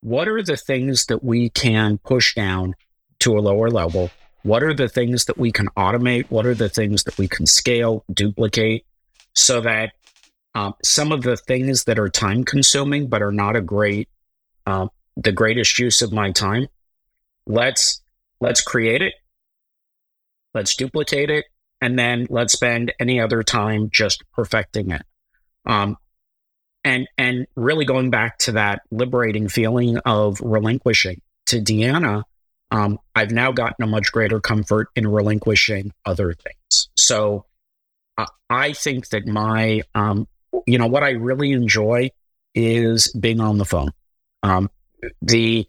[0.00, 2.74] What are the things that we can push down
[3.20, 4.10] to a lower level?
[4.42, 6.30] What are the things that we can automate?
[6.30, 8.86] What are the things that we can scale, duplicate,
[9.34, 9.92] so that
[10.54, 14.08] um, some of the things that are time consuming but are not a great,
[14.66, 16.68] uh, the greatest use of my time,
[17.46, 18.00] let's
[18.40, 19.14] let's create it
[20.54, 21.46] Let's duplicate it,
[21.80, 25.02] and then let's spend any other time just perfecting it.
[25.66, 25.96] Um,
[26.84, 32.22] and and really going back to that liberating feeling of relinquishing to Deanna,
[32.70, 36.88] um, I've now gotten a much greater comfort in relinquishing other things.
[36.96, 37.46] So
[38.16, 40.28] uh, I think that my, um,
[40.66, 42.10] you know, what I really enjoy
[42.54, 43.90] is being on the phone.
[44.42, 44.70] Um,
[45.22, 45.66] the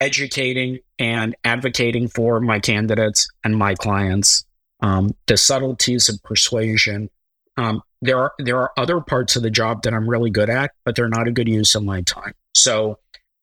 [0.00, 4.44] educating and advocating for my candidates and my clients,
[4.80, 7.10] um, the subtleties of persuasion.
[7.56, 10.72] Um, there are there are other parts of the job that I'm really good at,
[10.84, 12.32] but they're not a good use of my time.
[12.54, 12.98] So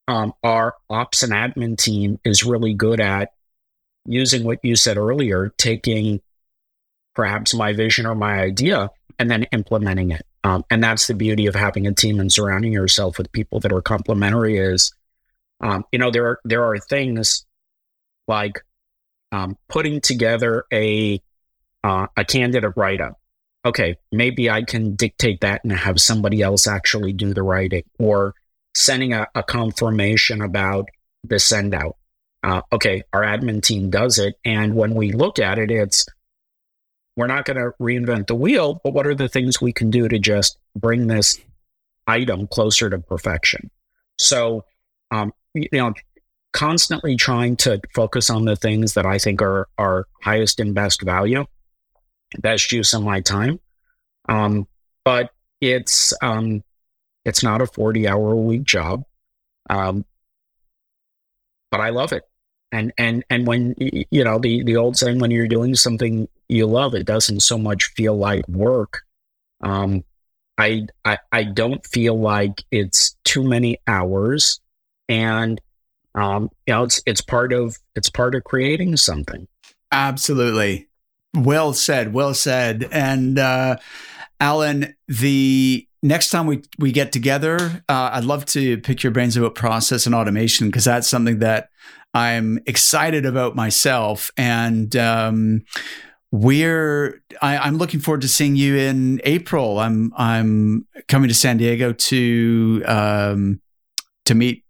[0.07, 3.29] um, our ops and admin team is really good at
[4.05, 6.21] using what you said earlier, taking
[7.13, 8.89] perhaps my vision or my idea
[9.19, 10.25] and then implementing it.
[10.43, 13.73] Um, and that's the beauty of having a team and surrounding yourself with people that
[13.73, 14.57] are complementary.
[14.57, 14.93] Is
[15.61, 17.45] um, you know there are there are things
[18.27, 18.63] like
[19.31, 21.21] um, putting together a
[21.83, 23.19] uh, a candidate write up.
[23.65, 28.33] Okay, maybe I can dictate that and have somebody else actually do the writing, or
[28.75, 30.87] sending a, a confirmation about
[31.23, 31.97] the send out.
[32.43, 34.35] Uh, okay, our admin team does it.
[34.45, 36.05] And when we look at it, it's
[37.15, 40.07] we're not going to reinvent the wheel, but what are the things we can do
[40.07, 41.39] to just bring this
[42.05, 43.71] item closer to perfection?
[44.19, 44.65] So,
[45.09, 45.93] um, you know,
[46.53, 51.01] constantly trying to focus on the things that I think are are highest and best
[51.01, 51.45] value,
[52.39, 53.59] best use of my time.
[54.29, 54.67] Um,
[55.03, 55.31] but
[55.61, 56.63] it's um,
[57.27, 59.03] it's not a 40 hour a week job.
[59.69, 60.05] Um,
[61.69, 62.23] but I love it.
[62.71, 66.65] And, and, and when, you know, the, the old saying, when you're doing something you
[66.65, 69.01] love, it doesn't so much feel like work.
[69.61, 70.05] Um,
[70.57, 74.61] I, I, I don't feel like it's too many hours
[75.09, 75.61] and,
[76.15, 79.47] um, you know, it's, it's part of, it's part of creating something.
[79.91, 80.87] Absolutely.
[81.33, 82.13] Well said.
[82.13, 82.87] Well said.
[82.91, 83.77] And, uh,
[84.39, 89.37] Allan, the next time we we get together, uh, I'd love to pick your brains
[89.37, 91.69] about process and automation because that's something that
[92.13, 94.31] I'm excited about myself.
[94.37, 95.63] And um,
[96.31, 99.79] we're I, am looking forward to seeing you in April.
[99.79, 103.61] I'm I'm coming to San Diego to um,
[104.25, 104.63] to meet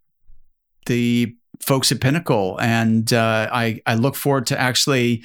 [0.87, 5.23] the folks at Pinnacle, and uh, I I look forward to actually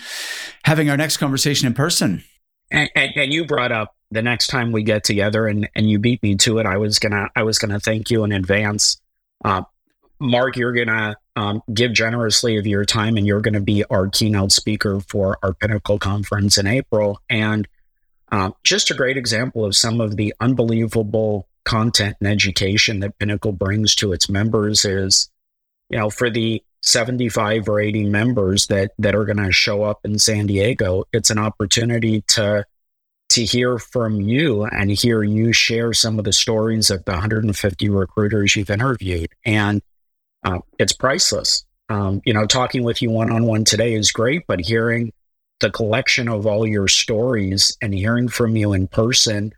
[0.64, 2.22] having our next conversation in person.
[2.70, 5.98] And, and, and you brought up the next time we get together and, and you
[5.98, 9.00] beat me to it, I was gonna I was gonna thank you in advance.
[9.44, 9.62] Uh,
[10.20, 14.52] Mark, you're gonna um, give generously of your time, and you're gonna be our keynote
[14.52, 17.20] speaker for our Pinnacle conference in April.
[17.28, 17.66] And
[18.30, 23.52] uh, just a great example of some of the unbelievable content and education that Pinnacle
[23.52, 25.30] brings to its members is,
[25.92, 30.00] you know, for the 75 or 80 members that that are going to show up
[30.04, 32.64] in San Diego, it's an opportunity to
[33.28, 37.88] to hear from you and hear you share some of the stories of the 150
[37.88, 39.30] recruiters you've interviewed.
[39.46, 39.80] And
[40.44, 41.64] uh, it's priceless.
[41.88, 45.12] Um, you know, talking with you one on one today is great, but hearing
[45.60, 49.52] the collection of all your stories and hearing from you in person,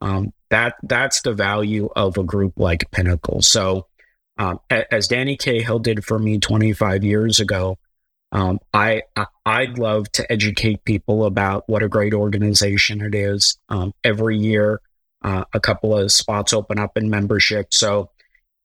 [0.00, 3.42] um, that that's the value of a group like Pinnacle.
[3.42, 3.85] So,
[4.38, 7.78] um, as Danny Cahill did for me 25 years ago,
[8.32, 9.02] um, I,
[9.44, 13.58] I would love to educate people about what a great organization it is.
[13.68, 14.80] Um, every year,
[15.22, 17.72] uh, a couple of spots open up in membership.
[17.72, 18.10] So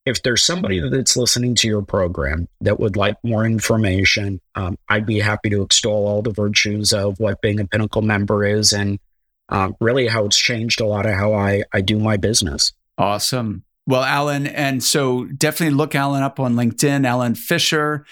[0.04, 5.06] if there's somebody that's listening to your program that would like more information, um, I'd
[5.06, 8.98] be happy to extol all the virtues of what being a Pinnacle member is and
[9.48, 12.72] um, really how it's changed a lot of how I, I do my business.
[12.98, 13.64] Awesome.
[13.84, 18.06] Well, Allan, and so definitely look Allan up on LinkedIn, Allan Fisher,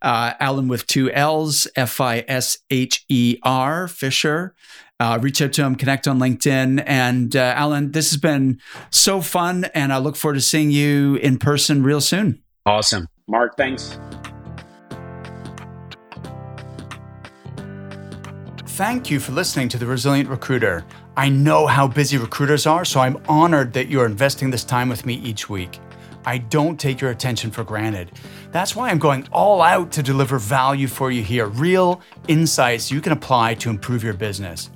[0.00, 4.54] uh, Allan with two L's, F I S H E R, Fisher.
[5.00, 6.82] Uh, reach out to him, connect on LinkedIn.
[6.86, 8.60] And uh, Allan, this has been
[8.90, 12.40] so fun, and I look forward to seeing you in person real soon.
[12.64, 13.08] Awesome.
[13.26, 13.98] Mark, thanks.
[18.76, 20.84] Thank you for listening to The Resilient Recruiter.
[21.18, 25.06] I know how busy recruiters are, so I'm honored that you're investing this time with
[25.06, 25.80] me each week.
[26.26, 28.12] I don't take your attention for granted.
[28.52, 33.00] That's why I'm going all out to deliver value for you here real insights you
[33.00, 34.68] can apply to improve your business.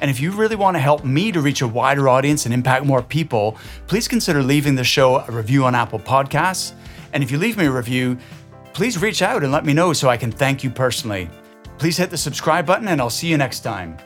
[0.00, 2.84] And if you really want to help me to reach a wider audience and impact
[2.84, 6.72] more people, please consider leaving the show a review on Apple Podcasts.
[7.12, 8.16] And if you leave me a review,
[8.74, 11.28] please reach out and let me know so I can thank you personally.
[11.78, 13.96] Please hit the subscribe button, and I'll see you next time.